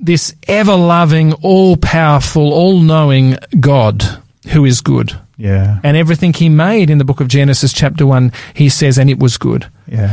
[0.00, 4.02] this ever loving, all powerful, all knowing God
[4.48, 5.16] who is good.
[5.36, 5.78] Yeah.
[5.84, 9.20] And everything he made in the book of Genesis, chapter 1, he says, and it
[9.20, 9.70] was good.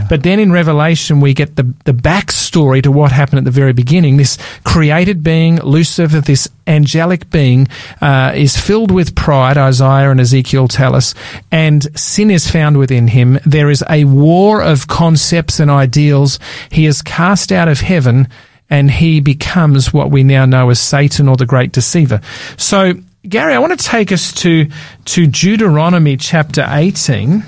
[0.09, 3.73] But then in Revelation, we get the, the backstory to what happened at the very
[3.73, 4.17] beginning.
[4.17, 7.67] This created being, Lucifer, this angelic being,
[8.01, 11.13] uh, is filled with pride, Isaiah and Ezekiel tell us,
[11.51, 13.39] and sin is found within him.
[13.45, 16.39] There is a war of concepts and ideals.
[16.71, 18.27] He is cast out of heaven
[18.69, 22.19] and he becomes what we now know as Satan or the great deceiver.
[22.57, 22.93] So,
[23.27, 24.69] Gary, I want to take us to,
[25.05, 27.43] to Deuteronomy chapter 18.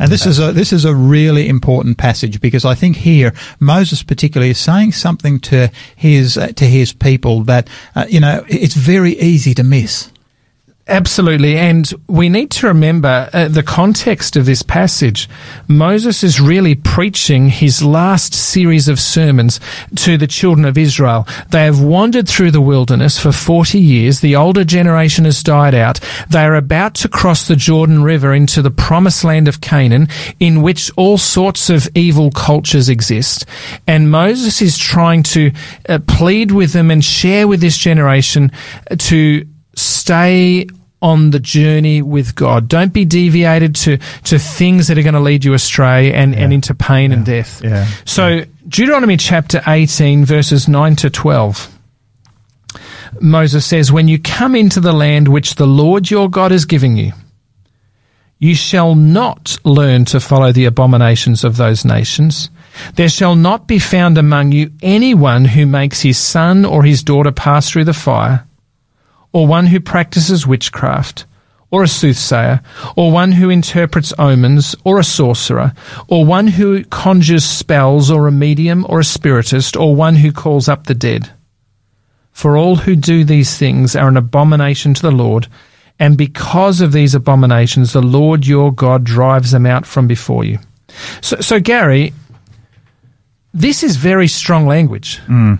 [0.00, 4.02] And this is a this is a really important passage because I think here Moses
[4.02, 8.74] particularly is saying something to his uh, to his people that uh, you know it's
[8.74, 10.10] very easy to miss.
[10.90, 11.56] Absolutely.
[11.56, 15.28] And we need to remember uh, the context of this passage.
[15.68, 19.60] Moses is really preaching his last series of sermons
[19.94, 21.28] to the children of Israel.
[21.50, 24.18] They have wandered through the wilderness for 40 years.
[24.18, 26.00] The older generation has died out.
[26.28, 30.08] They are about to cross the Jordan River into the promised land of Canaan,
[30.40, 33.46] in which all sorts of evil cultures exist.
[33.86, 35.52] And Moses is trying to
[35.88, 38.50] uh, plead with them and share with this generation
[38.98, 40.66] to stay
[41.02, 42.68] on the journey with God.
[42.68, 46.52] Don't be deviated to, to things that are going to lead you astray and, and
[46.52, 47.62] into pain and death.
[47.64, 47.86] Yeah.
[48.04, 51.78] So Deuteronomy chapter 18 verses 9 to 12.
[53.20, 56.96] Moses says, When you come into the land which the Lord your God is giving
[56.96, 57.12] you,
[58.38, 62.50] you shall not learn to follow the abominations of those nations.
[62.94, 67.32] There shall not be found among you anyone who makes his son or his daughter
[67.32, 68.46] pass through the fire,
[69.32, 71.24] or one who practices witchcraft,
[71.70, 72.60] or a soothsayer,
[72.96, 75.72] or one who interprets omens, or a sorcerer,
[76.08, 80.68] or one who conjures spells, or a medium, or a spiritist, or one who calls
[80.68, 81.30] up the dead.
[82.32, 85.46] For all who do these things are an abomination to the Lord,
[85.98, 90.58] and because of these abominations, the Lord your God drives them out from before you.
[91.20, 92.14] So, so Gary,
[93.52, 95.20] this is very strong language.
[95.26, 95.58] Mm.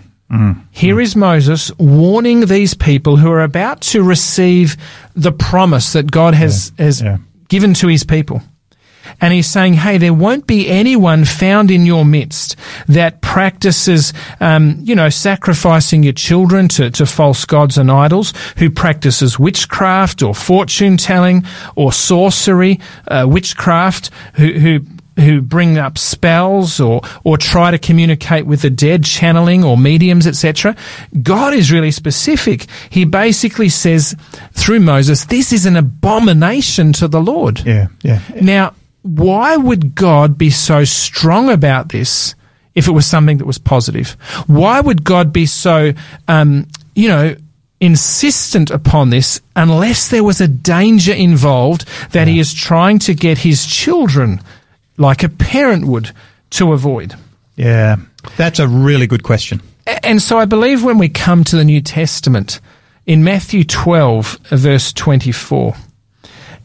[0.71, 4.77] Here is Moses warning these people who are about to receive
[5.13, 7.17] the promise that God has, has yeah.
[7.49, 8.41] given to his people.
[9.19, 12.55] And he's saying, hey, there won't be anyone found in your midst
[12.87, 18.69] that practices, um, you know, sacrificing your children to, to false gods and idols, who
[18.69, 21.43] practices witchcraft or fortune telling
[21.75, 24.79] or sorcery, uh, witchcraft, who, who
[25.19, 30.25] who bring up spells or or try to communicate with the dead, channeling or mediums,
[30.25, 30.75] etc.
[31.21, 32.67] God is really specific.
[32.89, 34.15] He basically says
[34.53, 38.19] through Moses, "This is an abomination to the Lord." Yeah, yeah.
[38.41, 42.35] Now, why would God be so strong about this
[42.75, 44.11] if it was something that was positive?
[44.47, 45.93] Why would God be so,
[46.27, 47.35] um, you know,
[47.79, 53.39] insistent upon this unless there was a danger involved that he is trying to get
[53.39, 54.39] his children,
[55.01, 56.11] like a parent would,
[56.51, 57.15] to avoid?
[57.55, 57.97] Yeah.
[58.37, 59.61] That's a really good question.
[60.03, 62.61] And so I believe when we come to the New Testament,
[63.05, 65.75] in Matthew 12, verse 24,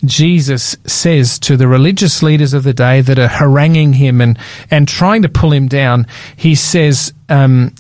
[0.04, 4.38] Jesus says to the religious leaders of the day that are haranguing him and,
[4.70, 6.06] and trying to pull him down,
[6.36, 7.74] he says, um,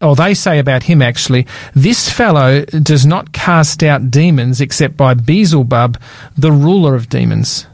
[0.00, 5.14] or they say about him actually, this fellow does not cast out demons except by
[5.14, 6.00] Beelzebub,
[6.38, 7.66] the ruler of demons.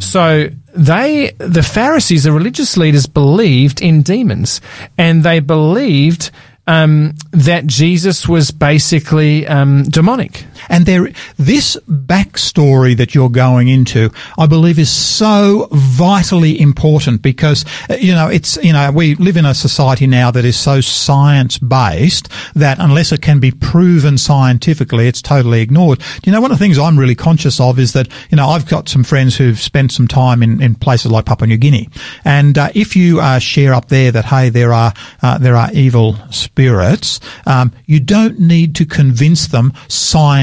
[0.00, 4.60] So they, the Pharisees, the religious leaders, believed in demons,
[4.96, 6.30] and they believed
[6.68, 10.44] um, that Jesus was basically um, demonic.
[10.68, 17.64] And there, this backstory that you're going into, I believe, is so vitally important because
[17.90, 20.80] uh, you know it's you know we live in a society now that is so
[20.80, 26.02] science based that unless it can be proven scientifically, it's totally ignored.
[26.24, 28.68] You know one of the things I'm really conscious of is that you know I've
[28.68, 31.88] got some friends who've spent some time in, in places like Papua New Guinea,
[32.24, 34.92] and uh, if you uh, share up there that hey there are
[35.22, 39.72] uh, there are evil spirits, um, you don't need to convince them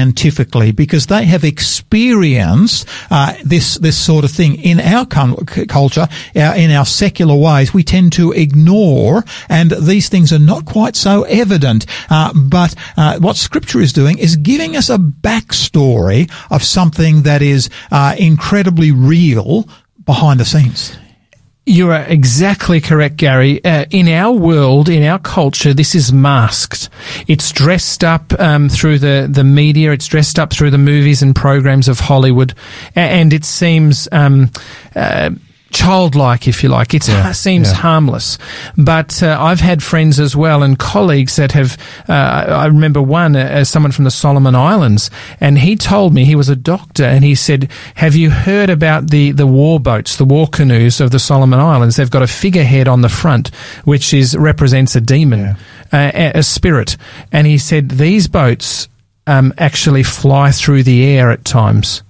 [0.06, 5.36] scientifically because they have experienced uh, this this sort of thing in our cul-
[5.68, 7.74] culture, our, in our secular ways.
[7.74, 11.86] We tend to ignore, and these things are not quite so evident.
[12.10, 17.42] Uh, but uh, what Scripture is doing is giving us a backstory of something that
[17.42, 19.68] is uh, incredibly real
[20.04, 20.96] behind the scenes.
[21.68, 23.62] You are exactly correct, Gary.
[23.64, 26.88] Uh, in our world, in our culture, this is masked.
[27.26, 29.90] It's dressed up um, through the, the media.
[29.90, 32.54] It's dressed up through the movies and programs of Hollywood,
[32.94, 34.52] and it seems um,
[34.94, 35.30] uh,
[35.76, 36.94] childlike, if you like.
[36.94, 37.04] It
[37.34, 37.76] seems yeah.
[37.76, 38.38] harmless.
[38.76, 41.76] But uh, I've had friends as well and colleagues that have.
[42.08, 45.10] Uh, I remember one, uh, as someone from the Solomon Islands,
[45.40, 49.10] and he told me he was a doctor, and he said, "Have you heard about
[49.10, 51.96] the the war boats, the war canoes of the Solomon Islands?
[51.96, 53.54] They've got a figurehead on the front,
[53.84, 55.56] which is represents a demon,
[55.92, 56.96] uh, a, a spirit."
[57.32, 58.88] And he said these boats
[59.26, 62.02] um, actually fly through the air at times.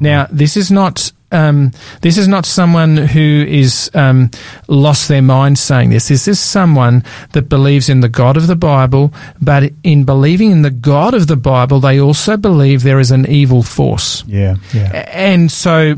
[0.00, 4.30] Now, this is not um, this is not someone who is um,
[4.68, 6.08] lost their mind saying this.
[6.08, 10.62] This is someone that believes in the God of the Bible, but in believing in
[10.62, 14.24] the God of the Bible, they also believe there is an evil force.
[14.26, 14.90] Yeah, yeah.
[15.12, 15.96] And so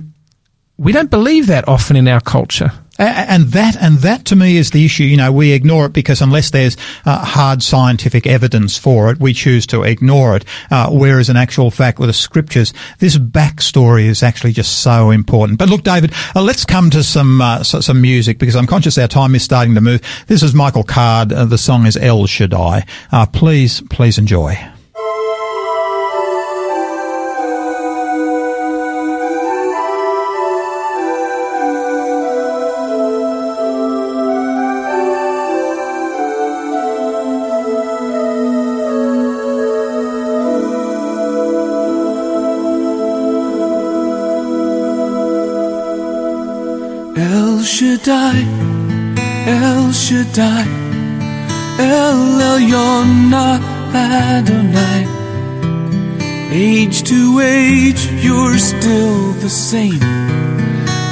[0.76, 2.72] we don't believe that often in our culture.
[3.05, 5.05] And that, and that to me is the issue.
[5.05, 9.32] You know, we ignore it because unless there's uh, hard scientific evidence for it, we
[9.32, 10.44] choose to ignore it.
[10.70, 15.59] Uh, whereas in actual fact, with the scriptures, this backstory is actually just so important.
[15.59, 18.98] But look, David, uh, let's come to some uh, so, some music because I'm conscious
[18.98, 20.03] our time is starting to move.
[20.26, 21.32] This is Michael Card.
[21.32, 22.84] Uh, the song is El Shaddai.
[23.11, 24.72] Uh, please, please enjoy.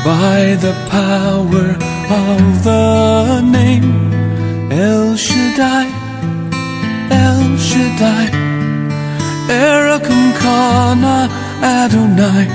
[0.05, 1.69] By the power
[2.11, 4.11] of the name
[4.73, 5.87] El Shaddai,
[7.11, 8.27] El Shaddai.
[9.49, 11.29] Erkamka na
[11.63, 12.47] Adonai.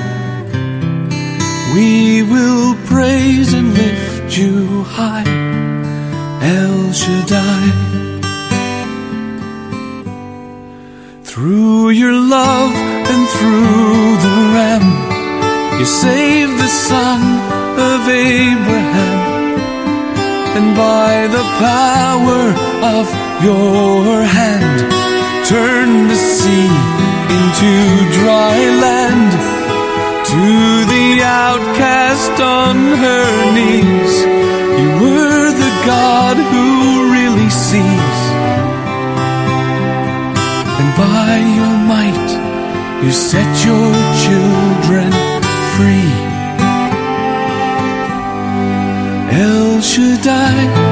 [1.76, 5.28] We will praise and lift you high,
[6.42, 7.66] El Shaddai.
[11.24, 12.74] Through your love
[13.12, 14.15] and through
[15.86, 17.22] you saved the son
[17.78, 19.20] of Abraham.
[20.58, 22.44] And by the power
[22.98, 23.06] of
[23.48, 24.80] your hand,
[25.46, 26.74] turn the sea
[27.38, 27.72] into
[28.20, 29.32] dry land.
[30.34, 30.46] To
[30.94, 34.14] the outcast on her knees,
[34.82, 36.66] you were the God who
[37.14, 38.22] really sees.
[40.80, 42.30] And by your might,
[43.06, 43.92] you set your
[44.26, 45.25] children
[45.76, 46.12] free.
[49.32, 50.85] El Shaddai,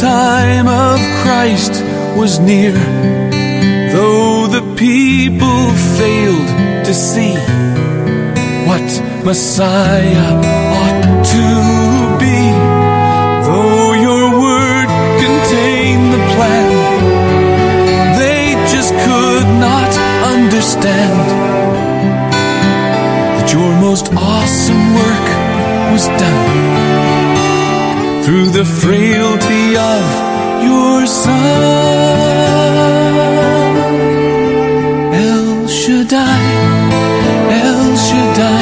[0.00, 1.72] time of Christ
[2.16, 2.72] was near.
[3.92, 5.60] Though the people
[5.98, 6.48] failed
[6.86, 7.34] to see
[8.68, 8.86] what
[9.24, 10.30] Messiah
[10.78, 11.02] ought
[11.34, 11.46] to
[12.22, 12.40] be,
[13.48, 14.88] though your word
[15.24, 16.68] contained the plan,
[18.20, 19.92] they just could not
[20.34, 21.18] understand
[23.34, 25.26] that your most awesome work
[25.92, 26.67] was done
[28.58, 30.04] the frailty of
[30.68, 31.68] your Son.
[35.14, 36.42] El Shaddai,
[37.66, 38.57] El Shaddai,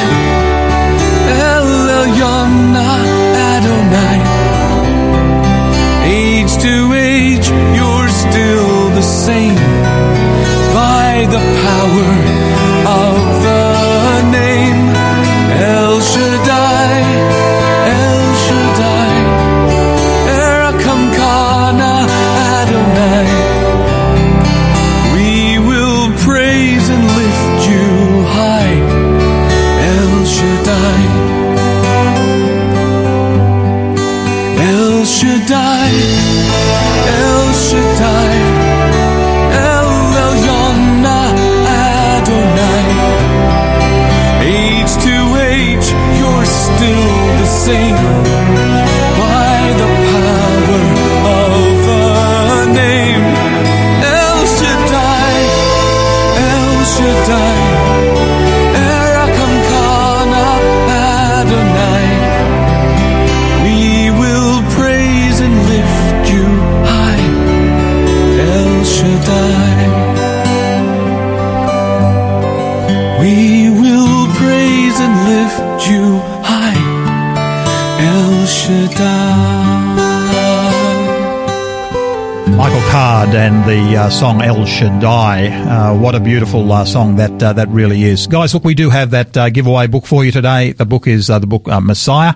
[84.17, 85.45] song El Shaddai.
[85.47, 88.51] Uh, what a beautiful uh, song that uh, that really is, guys.
[88.51, 90.71] Look, we do have that uh, giveaway book for you today.
[90.71, 92.33] The book is uh, the book Messiah.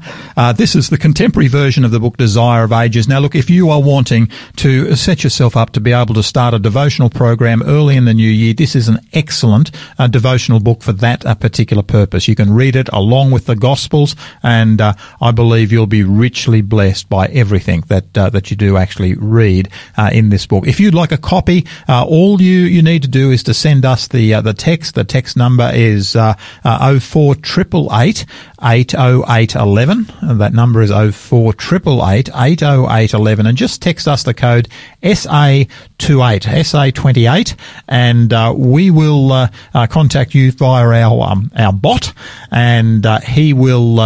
[0.53, 3.07] this is the contemporary version of the book Desire of Ages.
[3.07, 6.53] Now, look, if you are wanting to set yourself up to be able to start
[6.53, 9.71] a devotional program early in the new year, this is an excellent
[10.11, 12.27] devotional book for that particular purpose.
[12.27, 17.09] You can read it along with the Gospels, and I believe you'll be richly blessed
[17.09, 20.67] by everything that that you do actually read uh, in this book.
[20.67, 23.85] If you'd like a copy, uh, all you, you need to do is to send
[23.85, 24.95] us the uh, the text.
[24.95, 28.25] The text number is uh, uh, 04888
[28.63, 30.37] 80811.
[30.37, 33.45] That number is 04888 80811.
[33.47, 34.67] And just text us the code
[35.01, 35.67] SA28,
[35.97, 37.55] SA28,
[37.87, 42.13] and uh, we will uh, uh, contact you via our um, our bot,
[42.51, 43.99] and uh, he will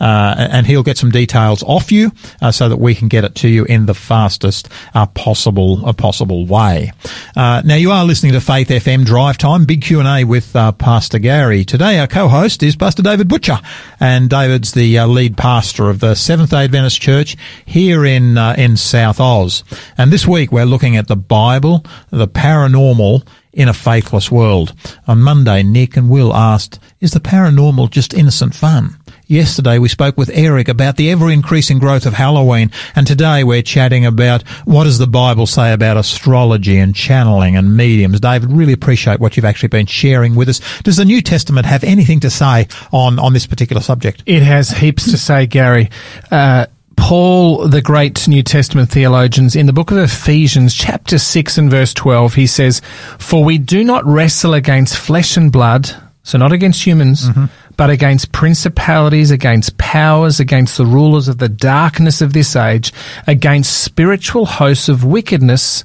[0.00, 2.12] and he'll get some details off you
[2.50, 4.68] so that we can get it to you in the fastest
[5.14, 6.92] possible possible way.
[7.36, 10.54] Uh, now you are listening to Faith FM Drive Time, Big Q and A with
[10.54, 11.64] uh, Pastor Gary.
[11.64, 13.58] Today our co-host is Pastor David Butcher,
[14.00, 18.76] and David's the uh, lead pastor of the Seventh Day Adventist Church here in in
[18.76, 19.64] South Oz.
[19.96, 24.74] And this week we're looking at the Bible, the paranormal in a faithless world.
[25.06, 28.98] On Monday, Nick and Will asked, is the paranormal just innocent fun?
[29.26, 33.62] Yesterday we spoke with Eric about the ever increasing growth of Halloween, and today we're
[33.62, 38.20] chatting about what does the Bible say about astrology and channeling and mediums.
[38.20, 40.60] David, really appreciate what you've actually been sharing with us.
[40.82, 44.22] Does the New Testament have anything to say on, on this particular subject?
[44.26, 45.90] It has heaps to say, Gary.
[46.30, 46.66] Uh,
[46.96, 51.92] Paul, the great New Testament theologians, in the book of Ephesians, chapter 6 and verse
[51.94, 52.80] 12, he says,
[53.18, 55.90] For we do not wrestle against flesh and blood,
[56.22, 57.28] so not against humans,
[57.76, 62.92] but against principalities, against powers, against the rulers of the darkness of this age,
[63.26, 65.84] against spiritual hosts of wickedness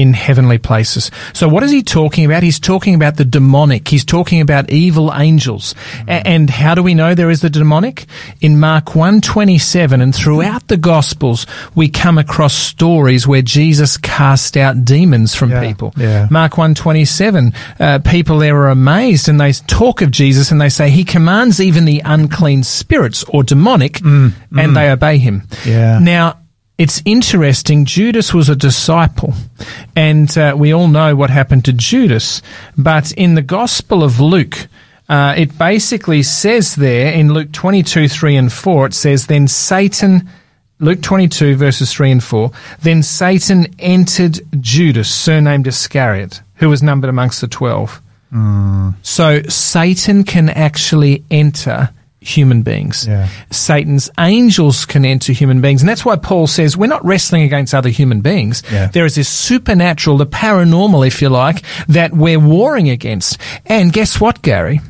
[0.00, 1.10] in heavenly places.
[1.34, 2.42] So what is he talking about?
[2.42, 3.86] He's talking about the demonic.
[3.86, 5.74] He's talking about evil angels.
[6.08, 6.22] A- mm.
[6.24, 8.06] and how do we know there is the demonic?
[8.40, 14.84] In Mark 127 and throughout the gospels, we come across stories where Jesus cast out
[14.86, 15.92] demons from Yeah, people.
[15.96, 16.28] yeah.
[16.30, 20.88] Mark 127, uh, people there are amazed and they talk of Jesus and they say
[20.88, 24.74] he commands even the unclean spirits or demonic mm, and mm.
[24.74, 25.46] they obey him.
[25.66, 25.98] Yeah.
[25.98, 26.38] Now,
[26.80, 27.84] it's interesting.
[27.84, 29.34] Judas was a disciple,
[29.94, 32.40] and uh, we all know what happened to Judas.
[32.74, 34.66] But in the Gospel of Luke,
[35.06, 40.26] uh, it basically says there in Luke 22, 3 and 4, it says, Then Satan,
[40.78, 42.50] Luke 22, verses 3 and 4,
[42.80, 48.00] then Satan entered Judas, surnamed Iscariot, who was numbered amongst the 12.
[49.02, 51.90] So Satan can actually enter
[52.20, 53.06] human beings.
[53.06, 53.28] Yeah.
[53.50, 55.82] Satan's angels can enter human beings.
[55.82, 58.62] And that's why Paul says we're not wrestling against other human beings.
[58.70, 58.88] Yeah.
[58.88, 63.38] There is this supernatural, the paranormal, if you like, that we're warring against.
[63.66, 64.80] And guess what, Gary?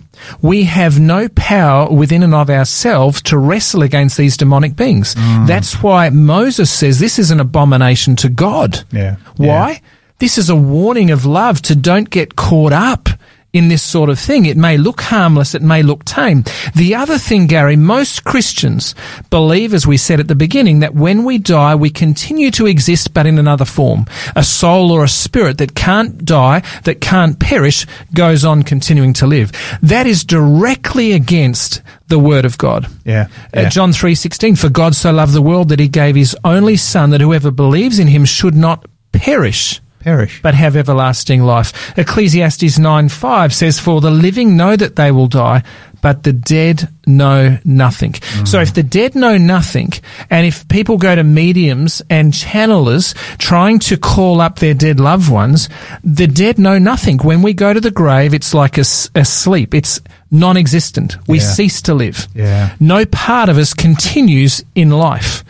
[0.42, 5.14] We have no power within and of ourselves to wrestle against these demonic beings.
[5.14, 5.46] Mm.
[5.46, 8.84] That's why Moses says this is an abomination to God.
[8.92, 9.16] Yeah.
[9.36, 9.80] Why?
[10.18, 13.08] This is a warning of love to don't get caught up
[13.52, 14.46] in this sort of thing.
[14.46, 16.44] It may look harmless, it may look tame.
[16.74, 18.94] The other thing, Gary, most Christians
[19.28, 23.12] believe, as we said at the beginning, that when we die, we continue to exist
[23.12, 24.06] but in another form.
[24.36, 29.26] A soul or a spirit that can't die, that can't perish, goes on continuing to
[29.26, 29.50] live.
[29.82, 32.86] That is directly against the Word of God.
[33.04, 33.26] Yeah.
[33.56, 33.68] Uh, Yeah.
[33.68, 37.20] John 3:16 For God so loved the world that he gave his only son that
[37.20, 40.40] whoever believes in him should not perish Perish.
[40.42, 41.72] but have everlasting life.
[41.98, 45.62] Ecclesiastes 9 5 says, For the living know that they will die,
[46.02, 48.14] but the dead know nothing.
[48.46, 49.92] So if the dead know nothing,
[50.30, 55.30] and if people go to mediums and channelers trying to call up their dead loved
[55.30, 55.68] ones,
[56.02, 57.18] the dead know nothing.
[57.18, 59.74] When we go to the grave, it's like a sleep.
[59.74, 61.16] It's non-existent.
[61.28, 61.44] We Yeah.
[61.44, 62.70] cease to live Yeah.
[62.80, 65.44] no part of us continues in life.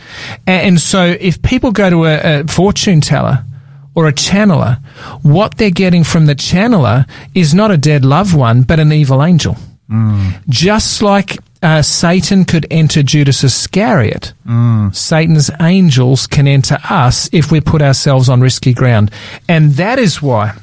[0.49, 3.45] A- And so if people go to a, a fortune teller
[3.95, 4.79] or a channeler,
[5.23, 9.23] what they're getting from the channeler is not a dead loved one, but an evil
[9.23, 9.57] angel.
[10.49, 14.33] Just like uh, Satan could enter Judas Iscariot,
[14.93, 19.11] Satan's angels can enter us if we put ourselves on risky ground.
[19.49, 20.57] And that is why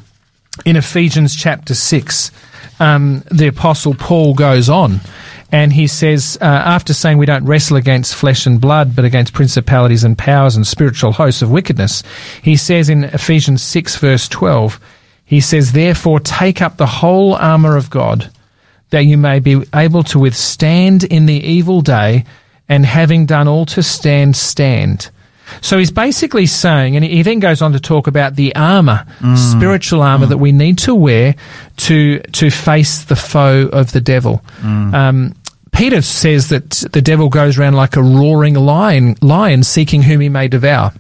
[0.66, 2.32] in Ephesians chapter 6,
[2.80, 5.02] um, the Apostle Paul goes on
[5.52, 9.34] and he says, uh, after saying we don't wrestle against flesh and blood, but against
[9.34, 12.04] principalities and powers and spiritual hosts of wickedness,
[12.42, 14.80] he says in Ephesians 6, verse 12,
[15.24, 18.30] he says, Therefore take up the whole armour of God,
[18.90, 22.26] that you may be able to withstand in the evil day,
[22.68, 25.10] and having done all to stand, stand.
[25.62, 29.38] So he's basically saying, and he then goes on to talk about the armor, mm.
[29.38, 30.30] spiritual armor mm.
[30.30, 31.36] that we need to wear
[31.78, 34.44] to to face the foe of the devil.
[34.60, 34.94] Mm.
[34.94, 35.36] Um,
[35.72, 40.30] Peter says that the devil goes around like a roaring lion, lion seeking whom he
[40.30, 40.92] may devour.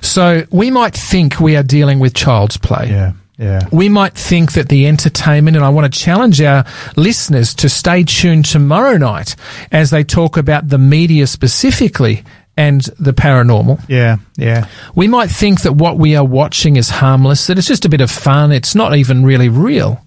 [0.00, 3.12] So we might think we are dealing with child's play Yeah.
[3.38, 3.68] Yeah.
[3.70, 6.64] we might think that the entertainment, and I want to challenge our
[6.96, 9.36] listeners to stay tuned tomorrow night
[9.70, 12.24] as they talk about the media specifically
[12.56, 13.82] and the paranormal.
[13.88, 14.16] Yeah.
[14.36, 14.66] Yeah.
[14.94, 18.00] We might think that what we are watching is harmless, that it's just a bit
[18.00, 20.00] of fun, it's not even really real.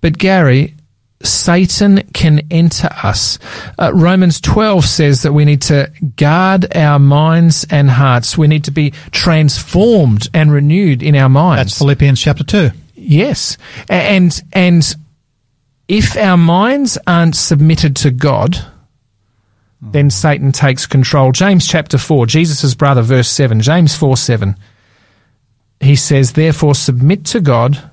[0.00, 0.74] But Gary,
[1.22, 3.38] Satan can enter us.
[3.78, 8.38] Uh, Romans 12 says that we need to guard our minds and hearts.
[8.38, 11.72] We need to be transformed and renewed in our minds.
[11.72, 12.70] That's Philippians chapter 2.
[12.94, 13.58] Yes.
[13.88, 14.94] And and
[15.88, 18.56] if our minds aren't submitted to God,
[19.82, 19.92] Mm-hmm.
[19.92, 21.32] then Satan takes control.
[21.32, 24.56] James chapter 4, Jesus' brother, verse 7, James 4 7.
[25.80, 27.90] He says, Therefore submit to God,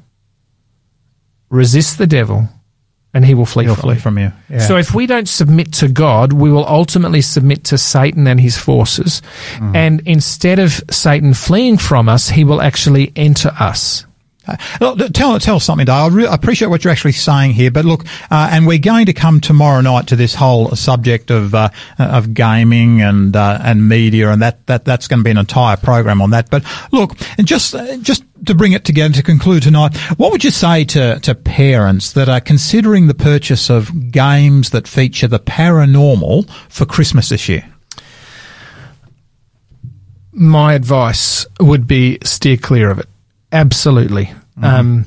[1.50, 2.50] resist the devil,
[3.14, 4.02] and he will flee He'll from flee you.
[4.02, 4.32] from you.
[4.50, 4.60] Yeah.
[4.60, 8.58] So if we don't submit to God, we will ultimately submit to Satan and his
[8.58, 9.22] forces.
[9.54, 9.76] Mm-hmm.
[9.76, 14.06] And instead of Satan fleeing from us, he will actually enter us.
[14.48, 15.96] Uh, tell tell us something, Dale.
[15.96, 19.14] I re- appreciate what you're actually saying here, but look, uh, and we're going to
[19.14, 21.70] come tomorrow night to this whole subject of uh,
[22.00, 25.78] of gaming and uh, and media, and that, that that's going to be an entire
[25.78, 26.50] program on that.
[26.50, 30.44] But look, and just uh, just to bring it together to conclude tonight, what would
[30.44, 35.40] you say to to parents that are considering the purchase of games that feature the
[35.40, 37.68] paranormal for Christmas this year?
[40.32, 43.10] My advice would be steer clear of it.
[43.52, 44.26] Absolutely.
[44.26, 44.64] Mm-hmm.
[44.64, 45.06] Um,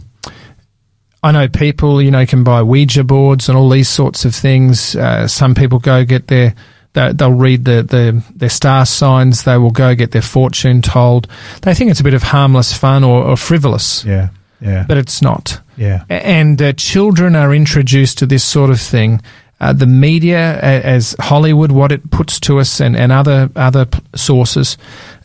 [1.23, 4.97] I know people, you know, can buy Ouija boards and all these sorts of things.
[4.97, 6.55] Uh, some people go get their,
[6.95, 9.45] they'll read the, the, their star signs.
[9.45, 11.29] They will go get their fortune told.
[11.63, 14.03] They think it's a bit of harmless fun or, or frivolous.
[14.05, 14.31] Yeah,
[14.63, 14.87] yeah.
[14.89, 15.61] But it's not.
[15.77, 16.05] Yeah.
[16.09, 19.21] And uh, children are introduced to this sort of thing.
[19.61, 24.79] Uh, the media, as Hollywood, what it puts to us, and, and other other sources,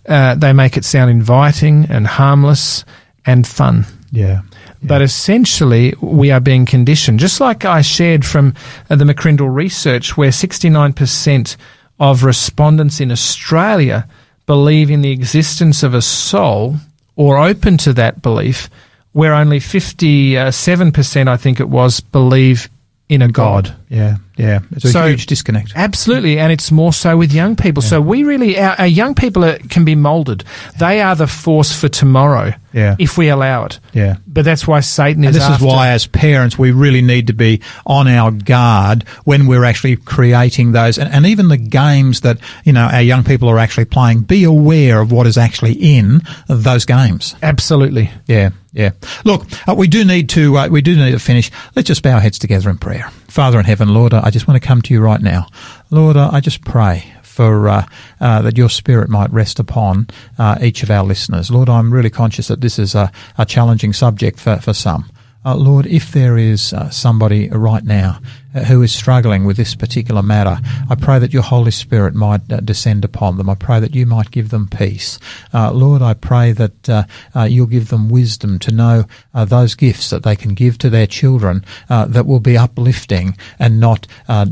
[0.10, 2.84] uh, they make it sound inviting and harmless
[3.26, 3.86] and fun.
[4.12, 4.42] Yeah.
[4.84, 8.54] But essentially, we are being conditioned, just like I shared from
[8.90, 11.58] uh, the McCrindle research, where 69%
[12.00, 14.08] of respondents in Australia
[14.46, 16.76] believe in the existence of a soul
[17.16, 18.70] or open to that belief,
[19.14, 22.70] where only 57%, I think it was, believe
[23.10, 23.66] in a God.
[23.66, 23.76] God.
[23.90, 24.60] Yeah, yeah.
[24.72, 25.74] It's a so, huge disconnect.
[25.76, 27.84] Absolutely, and it's more so with young people.
[27.84, 27.90] Yeah.
[27.90, 30.44] So we really, our, our young people are, can be moulded.
[30.80, 32.54] They are the force for tomorrow.
[32.74, 32.98] Yeah.
[33.00, 33.80] If we allow it.
[33.94, 34.18] Yeah.
[34.28, 35.28] But that's why Satan is.
[35.28, 35.64] And this after.
[35.64, 39.96] is why, as parents, we really need to be on our guard when we're actually
[39.96, 43.86] creating those, and, and even the games that you know our young people are actually
[43.86, 44.24] playing.
[44.24, 47.36] Be aware of what is actually in those games.
[47.42, 48.12] Absolutely.
[48.28, 48.50] Yeah.
[48.74, 48.92] Yeah.
[49.24, 51.50] Look, uh, we do need to, uh, we do need to finish.
[51.78, 53.10] Let's just bow our heads together in prayer.
[53.30, 55.48] Father in heaven, Lord, I just want to come to you right now.
[55.92, 57.86] Lord, I just pray for uh,
[58.20, 60.08] uh, that your spirit might rest upon
[60.40, 61.52] uh, each of our listeners.
[61.52, 65.12] Lord, I'm really conscious that this is a, a challenging subject for, for some.
[65.46, 68.20] Uh, Lord, if there is uh, somebody right now
[68.56, 70.58] uh, who is struggling with this particular matter,
[70.90, 73.48] I pray that your Holy Spirit might uh, descend upon them.
[73.48, 75.20] I pray that you might give them peace.
[75.54, 77.04] Uh, Lord, I pray that uh,
[77.44, 81.64] you'll give them wisdom to know those gifts that they can give to their children
[81.90, 84.08] that will be uplifting and not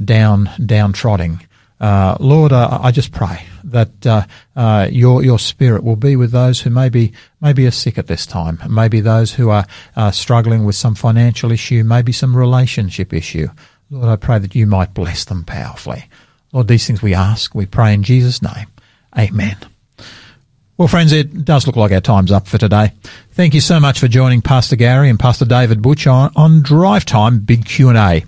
[0.05, 1.39] down downtrodden.
[1.83, 4.25] Uh, Lord, uh, I just pray that uh,
[4.55, 7.11] uh, your your Spirit will be with those who maybe
[7.41, 9.65] maybe are sick at this time, maybe those who are
[9.97, 13.49] uh, struggling with some financial issue, maybe some relationship issue.
[13.89, 16.05] Lord, I pray that you might bless them powerfully.
[16.53, 18.67] Lord, these things we ask, we pray in Jesus' name.
[19.17, 19.57] Amen.
[20.77, 22.93] Well, friends, it does look like our time's up for today.
[23.33, 27.05] Thank you so much for joining Pastor Gary and Pastor David Butch on, on Drive
[27.05, 28.23] Time Big Q&A.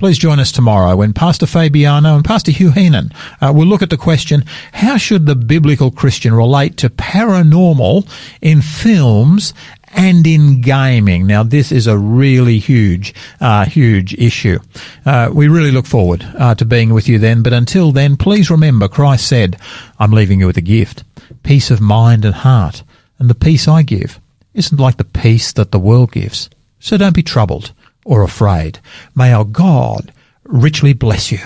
[0.00, 3.90] Please join us tomorrow when Pastor Fabiano and Pastor Hugh Heenan uh, will look at
[3.90, 9.52] the question, how should the biblical Christian relate to paranormal in films
[9.92, 11.26] and in gaming.
[11.26, 14.58] Now, this is a really huge, uh, huge issue.
[15.04, 17.42] Uh, we really look forward uh, to being with you then.
[17.42, 19.58] But until then, please remember Christ said,
[19.98, 21.04] I'm leaving you with a gift,
[21.42, 22.84] peace of mind and heart.
[23.18, 24.18] And the peace I give
[24.54, 26.48] isn't like the peace that the world gives.
[26.78, 27.72] So don't be troubled
[28.04, 28.78] or afraid.
[29.14, 30.12] May our God
[30.44, 31.40] richly bless you.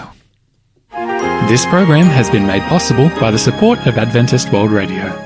[1.49, 5.24] This program has been made possible by the support of Adventist World Radio.